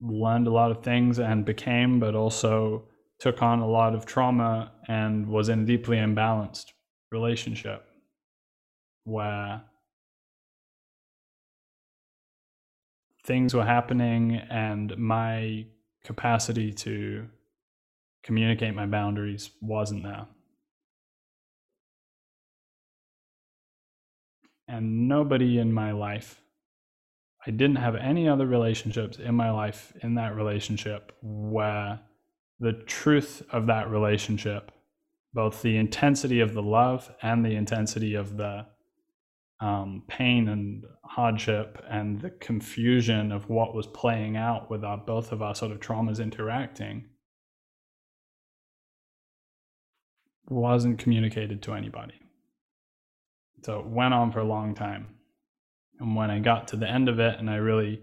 [0.04, 2.84] learned a lot of things and became, but also
[3.18, 6.66] took on a lot of trauma and was in a deeply imbalanced
[7.10, 7.84] relationship
[9.04, 9.62] where
[13.24, 15.64] things were happening and my
[16.04, 17.26] capacity to
[18.22, 20.26] communicate my boundaries wasn't there.
[24.66, 26.40] And nobody in my life,
[27.46, 32.00] I didn't have any other relationships in my life in that relationship where
[32.58, 34.70] the truth of that relationship,
[35.34, 38.66] both the intensity of the love and the intensity of the
[39.60, 45.32] um, pain and hardship and the confusion of what was playing out with our both
[45.32, 47.04] of our sort of traumas interacting
[50.48, 52.14] wasn't communicated to anybody.
[53.62, 55.08] So it went on for a long time.
[56.00, 58.02] And when I got to the end of it and I really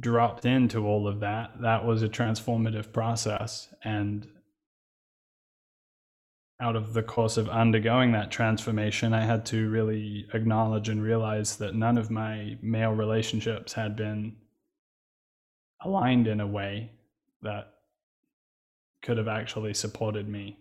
[0.00, 3.72] dropped into all of that, that was a transformative process.
[3.84, 4.26] And
[6.60, 11.56] out of the course of undergoing that transformation, I had to really acknowledge and realize
[11.56, 14.36] that none of my male relationships had been
[15.84, 16.90] aligned in a way
[17.42, 17.74] that
[19.02, 20.58] could have actually supported me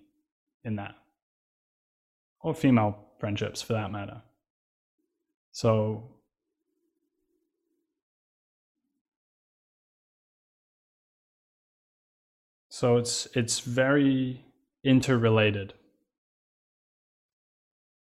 [0.63, 0.93] in that,
[2.41, 4.21] or female friendships for that matter.
[5.57, 6.03] So,
[12.69, 14.45] so it's it's very
[14.83, 15.73] interrelated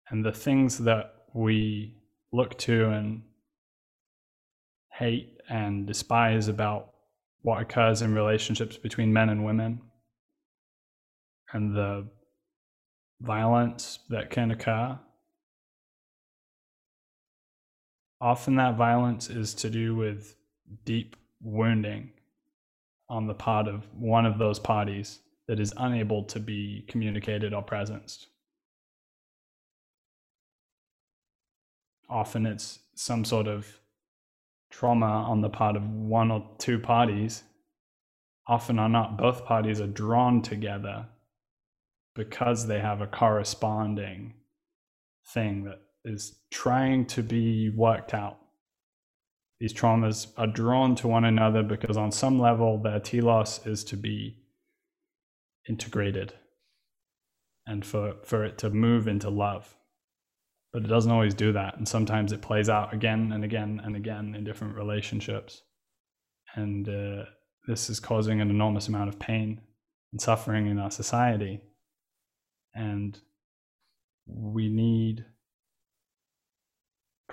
[0.10, 1.98] and the things that we
[2.32, 3.24] look to and
[4.94, 6.94] hate and despise about
[7.42, 9.82] what occurs in relationships between men and women
[11.52, 12.08] and the
[13.20, 14.98] violence that can occur.
[18.24, 20.36] Often that violence is to do with
[20.86, 22.12] deep wounding
[23.10, 27.64] on the part of one of those parties that is unable to be communicated or
[27.64, 28.28] presenced.
[32.14, 33.80] often it's some sort of
[34.70, 37.44] trauma on the part of one or two parties.
[38.48, 41.08] Often or not, both parties are drawn together
[42.16, 44.34] because they have a corresponding
[45.26, 48.40] thing that is trying to be worked out.
[49.60, 53.98] These traumas are drawn to one another because, on some level, their telos is to
[53.98, 54.40] be
[55.68, 56.34] integrated
[57.66, 59.76] and for, for it to move into love
[60.74, 61.78] but it doesn't always do that.
[61.78, 65.62] And sometimes it plays out again and again and again in different relationships.
[66.56, 67.26] And uh,
[67.68, 69.62] this is causing an enormous amount of pain
[70.12, 71.62] and suffering in our society.
[72.74, 73.20] And
[74.26, 75.26] we need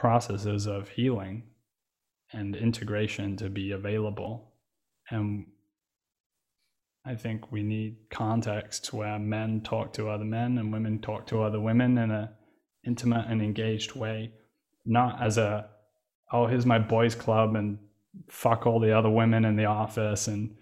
[0.01, 1.43] processes of healing
[2.33, 4.51] and integration to be available.
[5.11, 5.45] And
[7.05, 11.43] I think we need contexts where men talk to other men and women talk to
[11.43, 12.31] other women in an
[12.87, 14.33] intimate and engaged way,
[14.87, 15.69] not as a,
[16.33, 17.79] oh, here's my boys' club and
[18.31, 20.29] fuck all the other women in the office.
[20.29, 20.57] And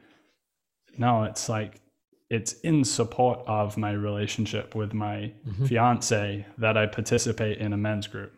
[0.96, 1.80] no, it's like,
[2.28, 5.66] it's in support of my relationship with my mm-hmm.
[5.66, 8.32] fiance that I participate in a men's group.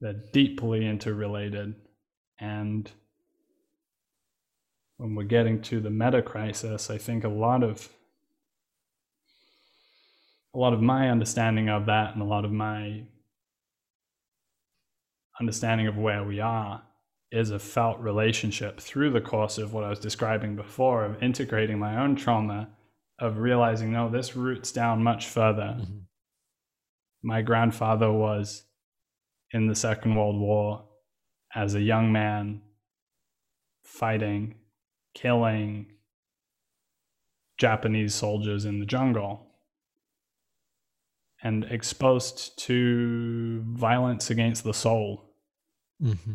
[0.00, 1.74] They're deeply interrelated.
[2.38, 2.90] And
[4.96, 7.88] when we're getting to the meta crisis, I think a lot of
[10.54, 13.04] a lot of my understanding of that and a lot of my
[15.38, 16.82] understanding of where we are
[17.30, 21.78] is a felt relationship through the course of what I was describing before of integrating
[21.78, 22.68] my own trauma,
[23.20, 25.76] of realizing, no, this roots down much further.
[25.78, 25.98] Mm-hmm.
[27.22, 28.64] My grandfather was
[29.52, 30.84] in the Second World War
[31.54, 32.62] as a young man
[33.82, 34.54] fighting,
[35.14, 35.86] killing
[37.58, 39.46] Japanese soldiers in the jungle
[41.42, 45.34] and exposed to violence against the soul.
[46.02, 46.34] Mm-hmm.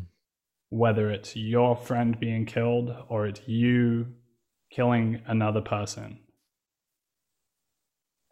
[0.70, 4.08] Whether it's your friend being killed or it's you
[4.72, 6.20] killing another person.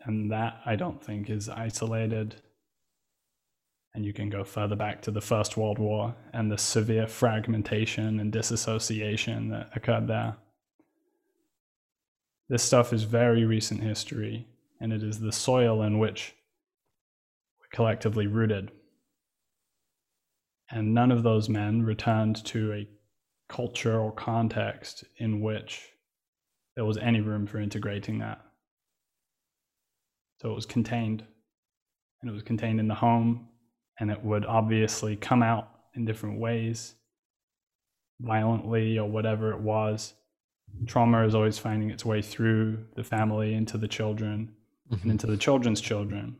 [0.03, 2.35] And that I don't think is isolated.
[3.95, 8.19] And you can go further back to the First World War and the severe fragmentation
[8.19, 10.35] and disassociation that occurred there.
[12.49, 14.47] This stuff is very recent history,
[14.81, 16.33] and it is the soil in which
[17.59, 18.71] we're collectively rooted.
[20.71, 22.87] And none of those men returned to a
[23.47, 25.89] culture or context in which
[26.75, 28.41] there was any room for integrating that.
[30.41, 31.23] So it was contained,
[32.21, 33.49] and it was contained in the home,
[33.99, 36.95] and it would obviously come out in different ways,
[38.19, 40.13] violently or whatever it was.
[40.87, 44.53] Trauma is always finding its way through the family into the children
[44.89, 45.11] and mm-hmm.
[45.11, 46.37] into the children's children.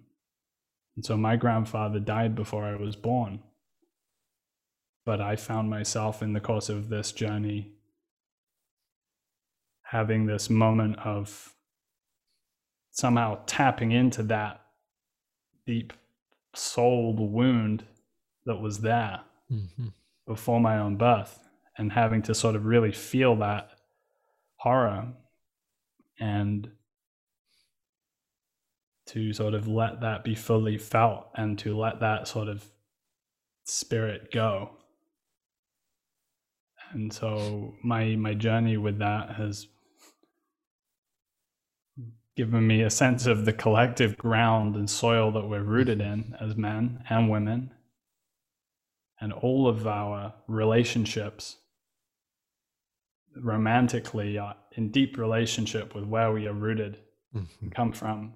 [0.96, 3.40] And so my grandfather died before I was born.
[5.06, 7.74] But I found myself in the course of this journey
[9.84, 11.54] having this moment of
[12.90, 14.62] somehow tapping into that
[15.68, 15.94] deep
[16.56, 17.86] soul wound
[18.46, 19.94] that was there Mhm.
[20.28, 21.40] before my own birth
[21.78, 23.80] and having to sort of really feel that
[24.58, 25.14] horror
[26.20, 26.72] and
[29.08, 32.70] to sort of let that be fully felt and to let that sort of
[33.66, 34.78] spirit go
[36.92, 39.68] and so my my journey with that has
[42.36, 46.56] given me a sense of the collective ground and soil that we're rooted in as
[46.56, 47.72] men and women
[49.22, 51.58] and all of our relationships
[53.36, 57.00] romantically are in deep relationship with where we are rooted
[57.36, 57.48] Mhm.
[57.62, 58.34] and come from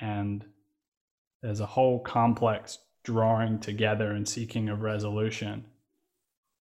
[0.00, 0.44] and
[1.42, 5.64] there's a whole complex drawing together and seeking of resolution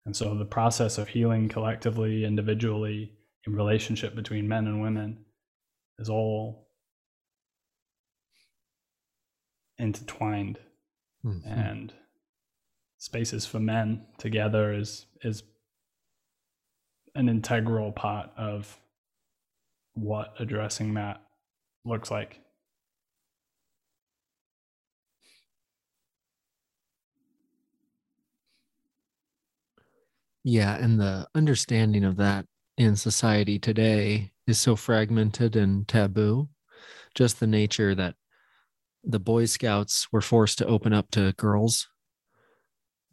[0.05, 3.13] and so the process of healing collectively individually
[3.47, 5.25] in relationship between men and women
[5.99, 6.69] is all
[9.79, 10.59] intertwined
[11.25, 11.43] Mhm.
[11.47, 11.95] and
[12.99, 15.43] spaces for men together is is
[17.15, 18.81] an integral part of
[19.95, 21.21] what addressing that
[21.85, 22.41] looks like
[30.45, 32.47] Yeah, and the understanding of that
[32.77, 36.49] in society today is so fragmented and taboo.
[37.15, 38.15] Just the nature that
[39.03, 41.89] the Boy Scouts were forced to open up to girls.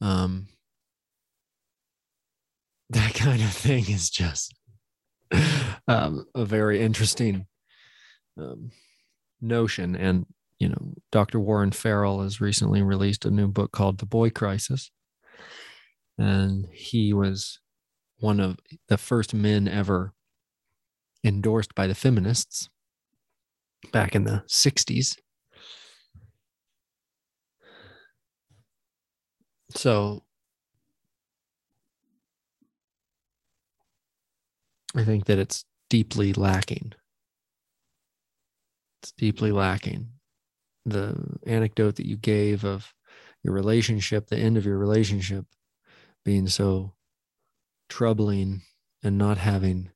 [0.02, 0.48] Um,
[2.90, 4.54] that kind of thing is just
[5.88, 7.46] um, a very interesting
[8.38, 8.72] um,
[9.40, 9.96] notion.
[9.96, 10.26] And,
[10.60, 11.40] you know, Dr.
[11.40, 14.92] Warren Farrell has recently released a new book called The Boy Crisis
[16.22, 17.60] and he was
[18.20, 20.14] one of the first men ever
[21.24, 22.70] endorsed by the feminists
[23.92, 25.18] back in the 60s.
[29.72, 30.24] So
[34.96, 36.94] I think that it's deeply lacking.
[39.02, 40.10] It's deeply lacking.
[40.86, 42.94] The anecdote that you gave of
[43.44, 45.46] your relationship, the end of your relationship,
[46.26, 46.94] being so
[47.90, 48.62] troubling
[49.04, 49.90] and not having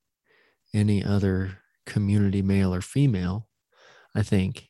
[0.75, 3.47] any other community, male or female,
[4.13, 4.69] I think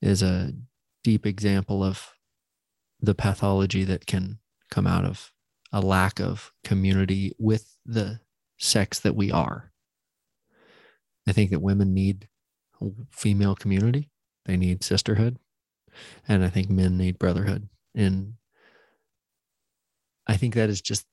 [0.00, 0.52] is a
[1.02, 2.12] deep example of
[3.00, 4.38] the pathology that can
[4.70, 5.32] come out of
[5.72, 8.20] a lack of community with the
[8.58, 9.72] sex that we are.
[11.26, 12.28] I think that women need
[13.10, 14.10] female community,
[14.46, 15.38] they need sisterhood,
[16.26, 17.68] and I think men need brotherhood.
[17.94, 18.34] And
[20.26, 21.06] I think that is just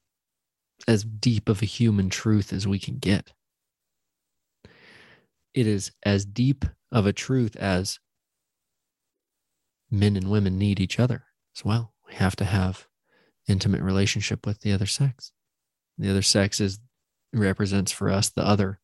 [0.87, 3.31] as deep of a human truth as we can get.
[5.55, 7.99] It is as deep of a truth as
[9.89, 11.23] men and women need each other
[11.57, 11.93] as well.
[12.07, 12.87] We have to have
[13.47, 15.31] intimate relationship with the other sex.
[15.97, 16.79] The other sex is
[17.33, 18.79] represents for us the other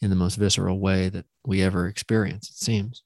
[0.00, 3.02] in the most visceral way that we ever experience, it seems.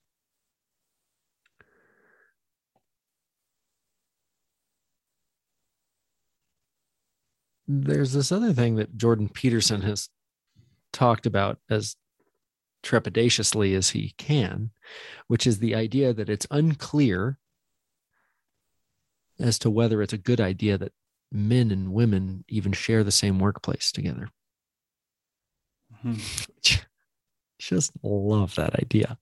[7.68, 10.08] there's this other thing that Jordan Peterson has
[10.90, 11.96] talked about as
[12.82, 14.70] trepidatiously as he can,
[15.26, 17.38] which is the idea that it's unclear
[19.40, 20.92] as to whether it's a good idea that
[21.30, 24.28] men and women even share the same workplace together.
[26.04, 26.20] Mhm.
[27.58, 29.18] Just love that idea.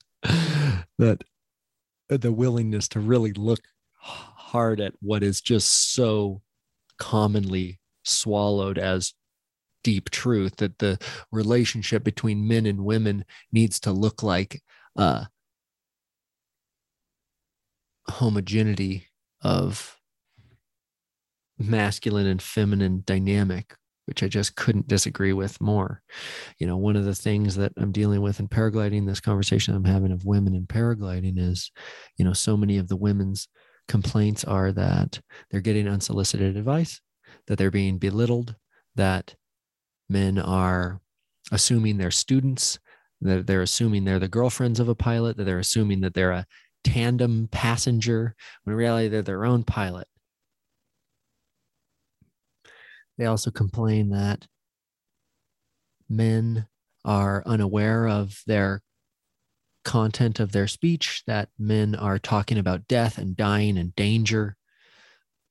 [0.98, 1.24] that
[2.08, 3.60] the willingness to really look
[3.98, 6.40] hard at what is just so
[6.98, 9.14] commonly swallowed as
[9.86, 10.98] deep truth that the
[11.30, 14.60] relationship between men and women needs to look like
[14.96, 15.24] uh
[18.08, 19.06] homogeneity
[19.42, 19.96] of
[21.56, 23.76] masculine and feminine dynamic
[24.06, 26.02] which i just couldn't disagree with more.
[26.58, 29.84] You know one of the things that i'm dealing with in paragliding this conversation i'm
[29.84, 31.70] having of women in paragliding is
[32.16, 33.46] you know so many of the women's
[33.86, 37.00] complaints are that they're getting unsolicited advice,
[37.46, 38.56] that they're being belittled,
[38.94, 39.34] that
[40.08, 41.00] men are
[41.52, 42.78] assuming they're students,
[43.20, 46.46] that they're assuming they're the girlfriends of a pilot, that they're assuming that they're a
[46.84, 48.34] tandem passenger,
[48.64, 50.06] when in reality they're their own pilot.
[53.18, 54.46] They also complain that
[56.08, 56.66] men
[57.04, 58.82] are unaware of their
[59.84, 64.56] content of their speech, that men are talking about death and dying and danger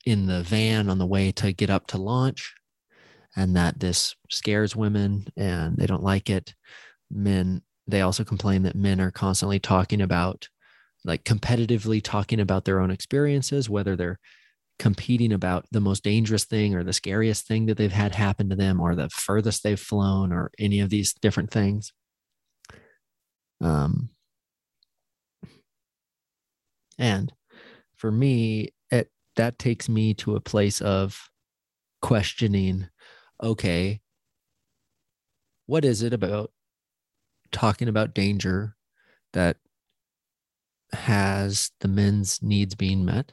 [0.05, 2.53] in the van on the way to get up to launch,
[3.35, 6.53] and that this scares women and they don't like it.
[7.11, 10.49] Men, they also complain that men are constantly talking about,
[11.03, 14.19] like competitively talking about their own experiences, whether they're
[14.79, 18.55] competing about the most dangerous thing or the scariest thing that they've had happen to
[18.55, 21.93] them or the furthest they've flown or any of these different things.
[23.61, 24.09] Um,
[26.97, 27.31] and
[27.95, 31.29] for me, it that takes me to a place of
[32.01, 32.87] questioning,
[33.41, 34.01] okay,
[35.65, 36.51] what is it about
[37.51, 38.75] talking about danger
[39.33, 39.57] that
[40.91, 43.31] has the men's needs being met?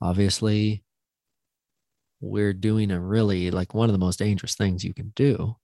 [0.00, 0.84] Obviously,
[2.20, 5.56] we're doing a really like one of the most dangerous things you can do.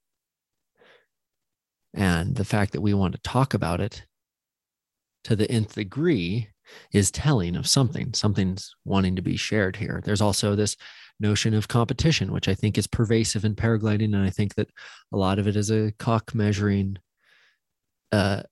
[1.94, 4.06] And the fact that we want to talk about it
[5.24, 6.48] to the nth degree
[6.92, 8.12] is telling of something.
[8.14, 10.00] Something's wanting to be shared here.
[10.04, 10.76] There's also this
[11.20, 14.14] notion of competition, which I think is pervasive in paragliding.
[14.14, 14.70] And I think that
[15.12, 16.98] a lot of it is a cock measuring
[18.10, 18.42] uh,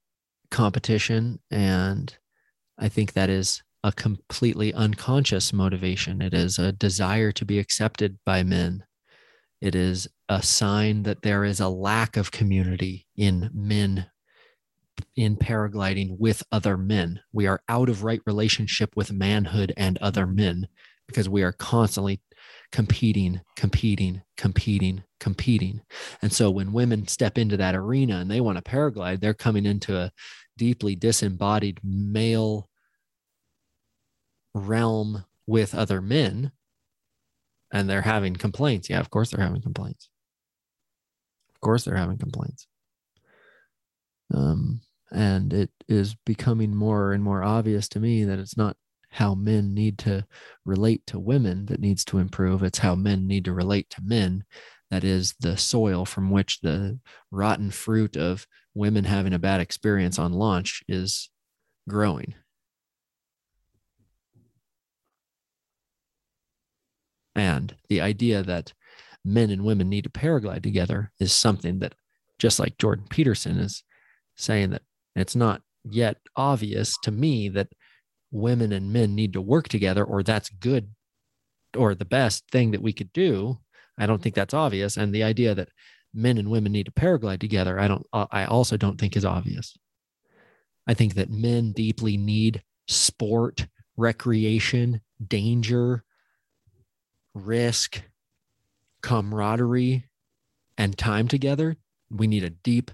[0.51, 1.41] competition.
[1.51, 2.17] And
[2.79, 6.21] I think that is a completely unconscious motivation.
[6.21, 8.85] It is a desire to be accepted by men.
[9.61, 14.07] It is a sign that there is a lack of community in men
[15.17, 17.21] in paragliding with other men.
[17.33, 20.69] We are out of right relationship with manhood and other men
[21.07, 22.21] because we are constantly
[22.73, 25.81] competing, competing, competing, competing.
[26.23, 29.67] And so when women step into that arena and they want to paraglide, they're coming
[29.67, 30.13] into a
[30.57, 32.69] deeply disembodied male
[34.55, 36.53] realm with other men
[37.73, 38.91] and they're having complaints.
[38.91, 40.09] Yeah, of course they're having complaints.
[41.55, 42.67] Of course they're having complaints.
[44.33, 44.81] Um,
[45.13, 48.77] and it is becoming more and more obvious to me that it's not
[49.11, 50.25] how men need to
[50.65, 52.63] relate to women that needs to improve.
[52.63, 54.45] It's how men need to relate to men.
[54.91, 56.99] That is the soil from which the
[57.31, 61.31] rotten fruit of women having a bad experience on launch is
[61.89, 62.35] growing.
[67.35, 68.73] And the idea that
[69.25, 71.95] men and women need to paraglide together is something that,
[72.39, 73.83] just like Jordan Peterson is
[74.37, 74.83] saying, that
[75.21, 77.69] it's not yet obvious to me that
[78.31, 80.95] women and men need to work together or that's good
[81.77, 83.59] or the best thing that we could do.
[83.99, 84.97] I don't think that's obvious.
[84.97, 85.69] And the idea that
[86.15, 89.25] men and women need to paraglide together, I don't, uh, I also don't think is
[89.25, 89.77] obvious.
[90.87, 93.67] I think that men deeply need sport,
[93.97, 96.05] recreation, danger,
[97.35, 98.03] risk,
[99.03, 100.05] camaraderie,
[100.79, 101.77] and time together.
[102.11, 102.91] We need a deep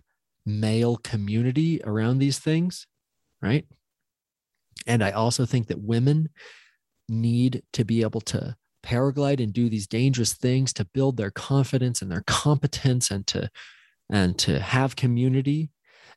[0.46, 2.86] male community around these things,
[3.42, 3.66] right?
[4.86, 6.30] And I also think that women
[7.08, 12.00] need to be able to paraglide and do these dangerous things to build their confidence
[12.00, 13.50] and their competence and to
[14.08, 15.70] and to have community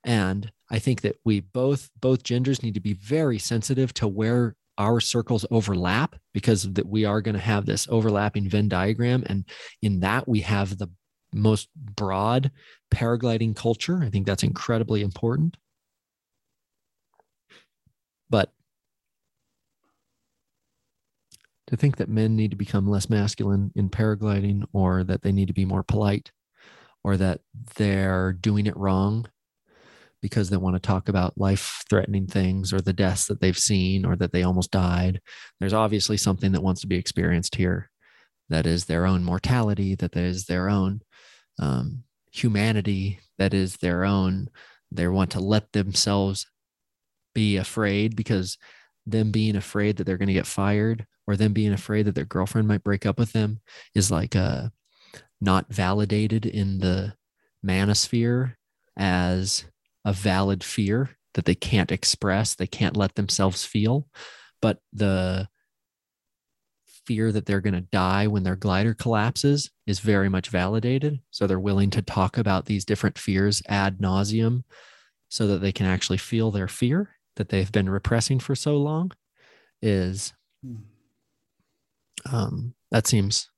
[0.04, 4.56] and i think that we both both genders need to be very sensitive to where
[4.80, 9.24] our circles overlap because that we are going to have this overlapping Venn diagram.
[9.28, 9.44] And
[9.82, 10.88] in that, we have the
[11.34, 12.52] most broad
[12.94, 14.02] paragliding culture.
[14.04, 15.58] I think that's incredibly important.
[18.30, 18.52] But
[21.68, 25.48] to think that men need to become less masculine in paragliding or that they need
[25.48, 26.32] to be more polite
[27.04, 27.42] or that
[27.76, 29.28] they're doing it wrong
[30.22, 34.06] because they want to talk about life threatening things or the deaths that they've seen
[34.06, 35.22] or that they almost died.
[35.60, 37.90] There's obviously something that wants to be experienced here
[38.50, 41.02] that is their own mortality, that is their own
[41.60, 44.50] um, humanity, that is their own.
[44.92, 46.48] They want to let themselves
[47.36, 48.58] be afraid because
[49.06, 52.26] them being afraid that they're going to get fired or them being afraid that their
[52.26, 53.60] girlfriend might break up with them
[53.94, 54.70] is like uh,
[55.40, 57.14] not validated in the
[57.66, 58.56] manosphere
[58.98, 59.66] as
[60.06, 64.08] a valid fear that they can't express, they can't let themselves feel.
[64.62, 65.48] But the
[67.10, 71.20] fear that they're going to die when their glider collapses is very much validated.
[71.32, 74.62] So they're willing to talk about these different fears ad nauseum
[75.28, 79.12] so that they can actually feel their fear that they've been repressing for so long.
[79.82, 80.76] is Hmm.
[82.32, 83.50] um, that seems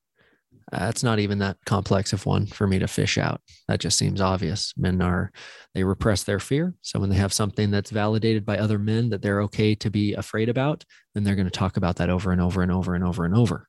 [0.71, 3.41] that's not even that complex of one for me to fish out.
[3.67, 4.73] That just seems obvious.
[4.77, 5.31] Men are
[5.75, 6.73] they repress their fear.
[6.81, 10.13] So when they have something that's validated by other men that they're okay to be
[10.13, 13.03] afraid about, then they're going to talk about that over and over and over and
[13.03, 13.67] over and over.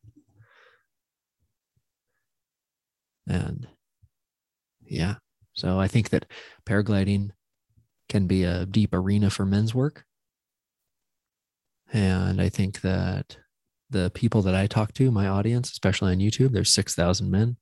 [3.29, 3.67] And
[4.85, 5.17] yeah,
[5.55, 6.27] so I think that
[6.67, 7.31] paragliding
[8.09, 10.05] can be a deep arena for men's work.
[11.93, 13.39] And I think that
[13.93, 17.57] the people that I talk to, my audience, especially on YouTube, there's 6,000 men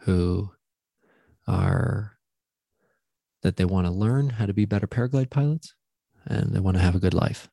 [0.00, 0.50] who
[1.46, 2.18] are
[3.42, 5.74] that they want to learn how to be better paraglide pilots
[6.26, 7.48] and they want to have a good life.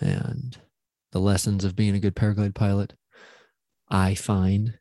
[0.00, 0.58] And
[1.12, 2.94] the lessons of being a good paraglide pilot,
[3.88, 4.78] I find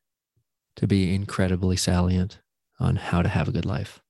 [0.76, 2.40] to be incredibly salient
[2.80, 4.02] on how to have a good life.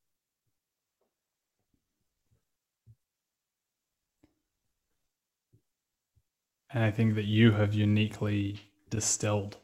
[6.75, 9.57] And I think that you have uniquely distilled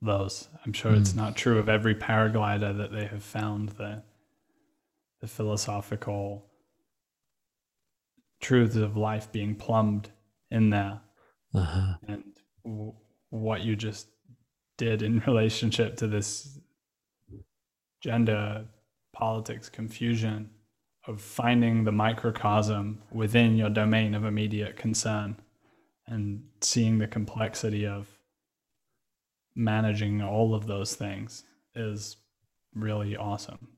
[0.00, 0.48] those.
[0.64, 1.16] I'm sure it's Mm.
[1.16, 4.02] not true of every paraglider that they have found the
[5.20, 6.50] the philosophical
[8.40, 10.10] truths of life being plumbed
[10.50, 11.00] in there
[11.54, 11.94] Uh-huh.
[12.08, 12.24] and
[12.64, 12.94] w-
[13.30, 14.08] what you just
[14.78, 16.58] did in relationship to this
[18.02, 18.66] gender
[19.12, 20.50] politics confusion
[21.06, 25.36] of finding the microcosm within your domain of immediate concern
[26.06, 28.08] and seeing the complexity of
[29.54, 32.16] managing all of those things is
[32.74, 33.68] really awesome.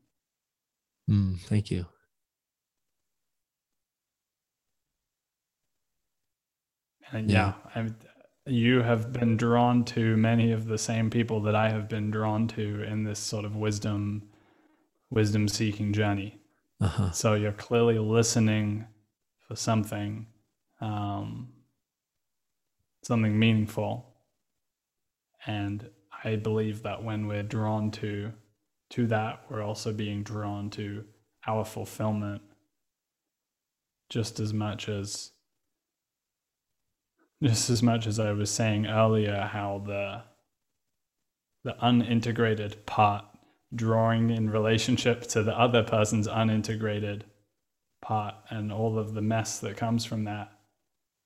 [1.11, 1.87] Mm, thank you.
[7.13, 7.97] And yeah, I'm,
[8.47, 12.49] you have been drawn to many of the same people that I have been drawn
[12.49, 14.23] to in this sort of wisdom,
[15.11, 16.41] wisdom seeking journey.
[16.81, 17.11] Uh-huh.
[17.13, 18.87] So you're clearly listening
[19.47, 20.27] for something,
[20.81, 21.49] um,
[23.05, 24.15] something meaningful.
[25.47, 25.91] And
[26.25, 28.33] I believe that when we're drawn to
[28.91, 31.05] to that, we're also being drawn to
[31.47, 32.43] our fulfillment
[34.09, 35.33] just as much as
[37.43, 40.23] just as much as I was saying earlier how the
[41.65, 43.25] the unintegrated part
[43.75, 47.23] drawing in relationship to the other person's unintegrated
[48.01, 50.54] part and all of the mess that comes from that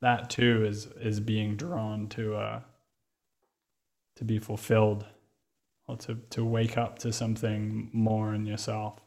[0.03, 2.61] that too is is being drawn to uh
[4.17, 5.07] to be fulfilled
[5.89, 9.01] or to to wake up to something more in yourself.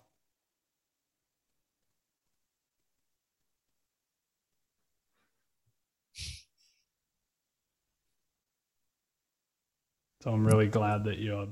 [10.22, 11.47] So i'm really glad that you're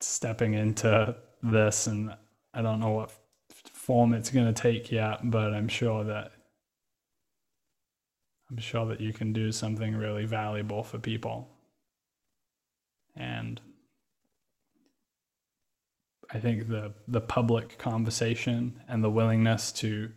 [0.00, 2.14] stepping into this and
[2.54, 3.12] i don't know what
[3.72, 6.32] form it's going to take yet but i'm sure that
[8.52, 11.48] i'm sure that you can do something really valuable for people.
[13.16, 13.60] And
[16.30, 20.10] i think the the public conversation and the willingness to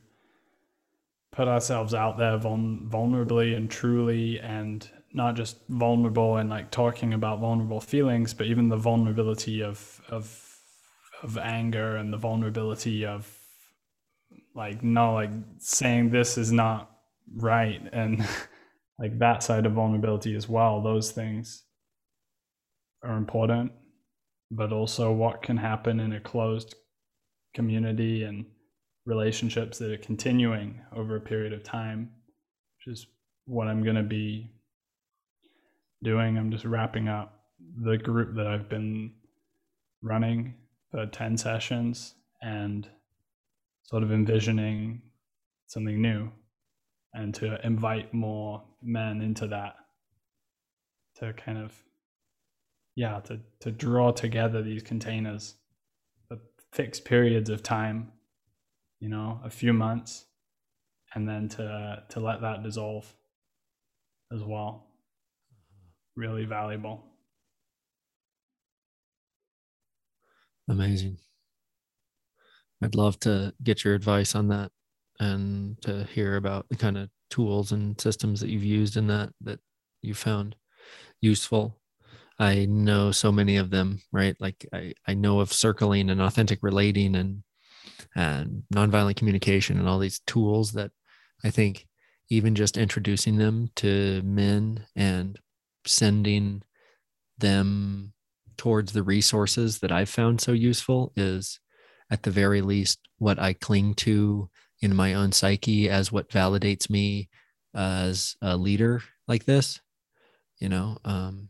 [1.31, 7.13] put ourselves out there vul- vulnerably and truly and not just vulnerable and like talking
[7.13, 10.57] about vulnerable feelings but even the vulnerability of of
[11.21, 13.29] of anger and the vulnerability of
[14.53, 16.94] like no like saying this is not
[17.35, 18.25] right and
[18.99, 21.63] like that side of vulnerability as well those things
[23.03, 23.71] are important
[24.51, 26.75] but also what can happen in a closed
[27.53, 28.45] community and
[29.05, 32.09] relationships that are continuing over a period of time
[32.77, 33.07] which is
[33.45, 34.51] what i'm going to be
[36.05, 36.37] doing.
[36.37, 37.33] I'm just wrapping up
[37.81, 39.11] the group that i've been
[40.01, 40.53] running
[40.91, 42.87] for 10 sessions and
[43.83, 45.01] sort of envisioning
[45.67, 46.31] something new
[47.15, 49.75] and to invite more men into that
[51.15, 51.73] to kind of
[52.95, 55.55] yeah to to draw together these containers
[56.27, 56.37] for
[56.71, 58.11] fixed periods of time
[58.99, 60.25] you know a few months
[61.13, 63.13] and then to to let that dissolve
[64.31, 64.87] as well.
[66.15, 67.03] Really valuable.
[70.67, 71.17] Amazing.
[72.81, 74.71] I'd love to get your advice on that
[75.19, 79.29] and to hear about the kind of tools and systems that you've used in that
[79.41, 79.59] that
[80.01, 80.55] you found
[81.21, 81.77] useful.
[82.37, 84.35] I know so many of them, right?
[84.39, 87.43] Like I, I know of circling and authentic relating and
[88.15, 90.91] and nonviolent communication and all these tools that
[91.43, 91.85] I think
[92.29, 95.37] even just introducing them to men and
[95.85, 96.63] sending
[97.37, 98.13] them
[98.57, 101.59] towards the resources that I've found so useful is
[102.09, 104.49] at the very least what I cling to
[104.85, 107.27] in my own psyche as what validates me
[107.73, 109.81] as a leader like this,
[110.59, 110.97] you know.
[111.03, 111.49] Um,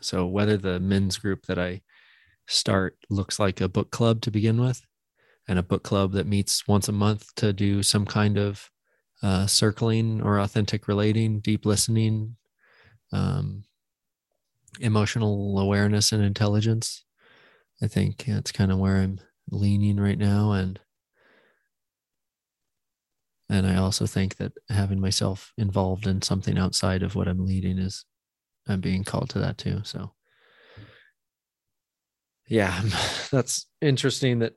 [0.00, 1.80] so whether the men's group that I
[2.46, 4.82] start looks like a book club to begin with,
[5.48, 8.70] and a book club that meets once a month to do some kind of
[9.22, 12.36] uh, circling or authentic relating, deep listening,
[13.12, 13.64] um,
[14.80, 17.04] emotional awareness and intelligence.
[17.82, 19.20] I think that's kind of where I'm
[19.50, 20.78] leaning right now, and
[23.48, 27.78] and I also think that having myself involved in something outside of what I'm leading
[27.78, 28.04] is
[28.68, 29.80] I'm being called to that too.
[29.84, 30.12] So
[32.48, 32.80] yeah,
[33.30, 34.54] that's interesting that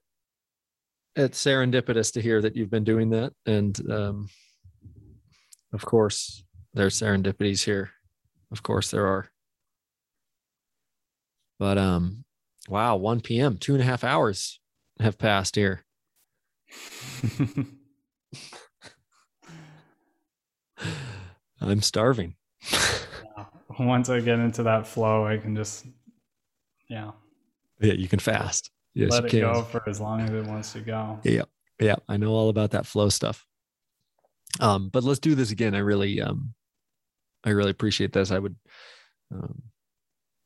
[1.16, 3.34] it's serendipitous to hear that you've been doing that.
[3.46, 4.30] And um,
[5.74, 6.44] of course,
[6.74, 7.92] there's serendipities here.
[8.52, 9.30] Of course, there are.
[11.60, 12.24] But um,
[12.68, 14.60] wow, 1 p.m., two and a half hours
[15.00, 15.84] have passed here.
[21.62, 22.36] I'm starving.
[23.80, 25.86] Once I get into that flow, I can just,
[26.90, 27.12] yeah,
[27.80, 28.72] Yeah, you can fast.
[28.94, 29.42] Yes, let it can.
[29.42, 31.20] go for as long as it wants to go.
[31.24, 31.44] Yeah,
[31.80, 33.46] yeah, I know all about that flow stuff.
[34.60, 35.76] Um, but let's do this again.
[35.76, 36.54] I really, um,
[37.46, 38.32] I really appreciate this.
[38.32, 38.56] I would,
[39.32, 39.62] um,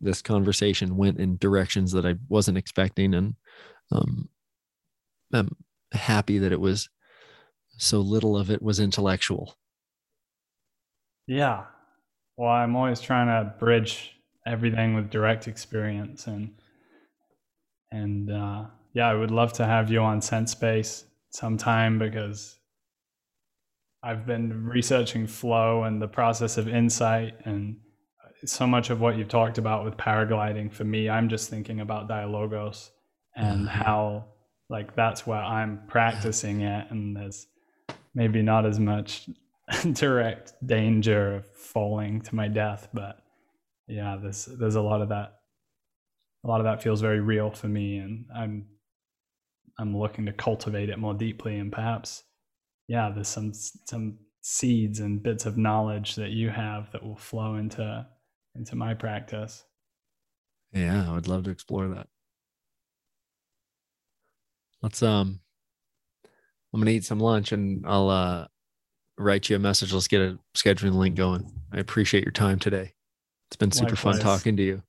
[0.01, 3.35] this conversation went in directions that I wasn't expecting, and
[3.91, 4.29] um,
[5.31, 5.55] I'm
[5.93, 6.89] happy that it was
[7.77, 9.55] so little of it was intellectual.
[11.27, 11.65] Yeah.
[12.37, 14.11] Well, I'm always trying to bridge
[14.45, 16.53] everything with direct experience and
[17.91, 22.57] and uh, yeah, I would love to have you on Sense Space sometime because
[24.01, 27.77] I've been researching flow and the process of insight and
[28.45, 32.09] so much of what you've talked about with paragliding for me, I'm just thinking about
[32.09, 32.91] dialogos
[33.35, 33.71] and Mhm.
[33.71, 34.25] how
[34.69, 37.47] like that's where I'm practicing it and there's
[38.15, 39.29] maybe not as much
[39.93, 43.23] direct danger of falling to my death but
[43.87, 45.39] yeah there's there's a lot of that
[46.43, 48.67] a lot of that feels very real for me and i'm
[49.79, 52.23] i'm looking to cultivate it more deeply and perhaps
[52.87, 57.55] yeah there's some some seeds and bits of knowledge that you have that will flow
[57.55, 58.05] into
[58.55, 59.63] into my practice
[60.73, 62.07] Yeah, I would love to explore that.
[64.81, 65.39] Let's um
[66.73, 68.47] I'm gonna eat some lunch and I'll uh
[69.17, 69.93] write you a message.
[69.93, 71.51] Let's get a scheduling link going.
[71.71, 72.93] I appreciate your time today.
[73.47, 74.81] It's been super fun talking to you.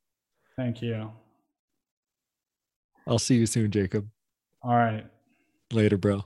[0.57, 1.11] thank you
[3.07, 4.09] I'll see you soon, Jacob.
[4.63, 5.05] all right
[5.73, 6.25] Later, bro.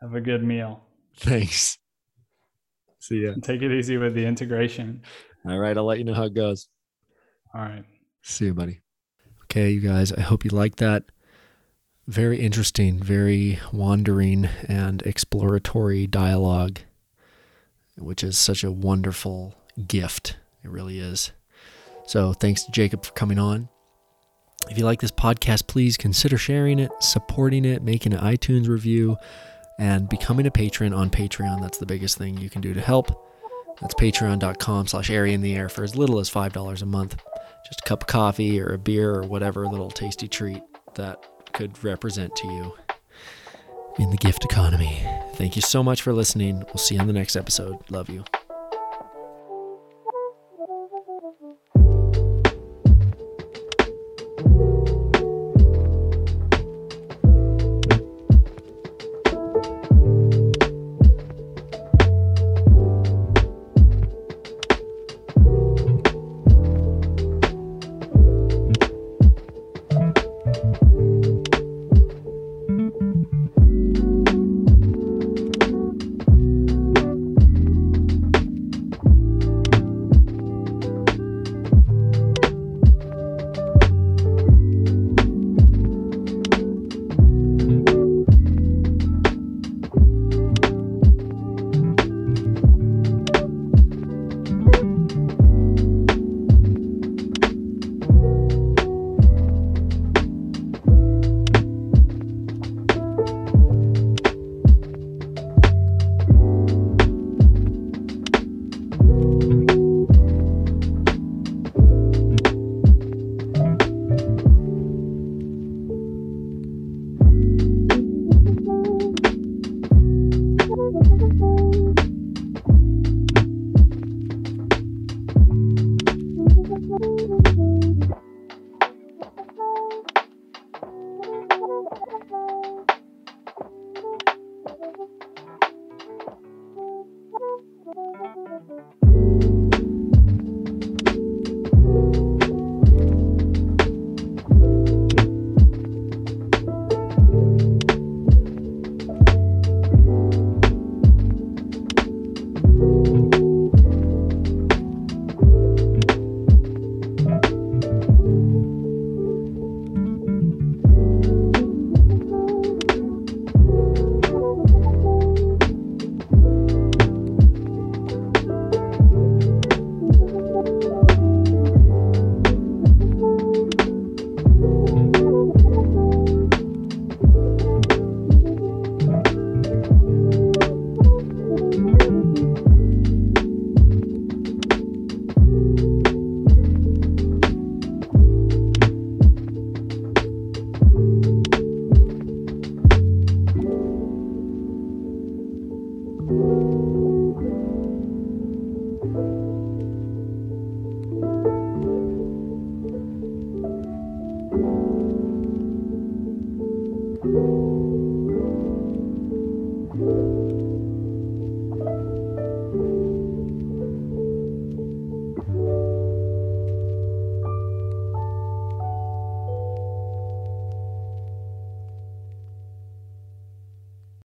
[0.00, 0.82] have a good meal
[1.16, 1.78] Thanks.
[3.00, 3.34] See ya.
[3.42, 5.02] take it easy with the integration
[5.48, 6.68] All right, I'll let you know how it goes.
[7.54, 7.84] all right
[8.22, 8.80] See you, buddy.
[9.44, 11.04] Okay, you guys, I hope you like that.
[12.06, 16.80] Very interesting, very wandering and exploratory dialogue,
[18.00, 19.54] which is such a wonderful
[19.86, 20.36] gift.
[20.64, 21.32] It really is.
[22.06, 23.68] So, thanks to Jacob for coming on.
[24.70, 29.16] If you like this podcast, please consider sharing it, supporting it, making an iTunes review,
[29.78, 31.60] and becoming a patron on Patreon.
[31.60, 33.26] That's the biggest thing you can do to help.
[33.80, 37.16] That's patreon.com slash area in the air for as little as $5 a month
[37.68, 40.62] just a cup of coffee or a beer or whatever little tasty treat
[40.94, 41.22] that
[41.52, 42.74] could represent to you
[43.98, 45.04] in the gift economy.
[45.38, 46.64] Thank you so much for listening.
[46.66, 47.78] We'll see you on the next episode.
[47.90, 48.24] Love you.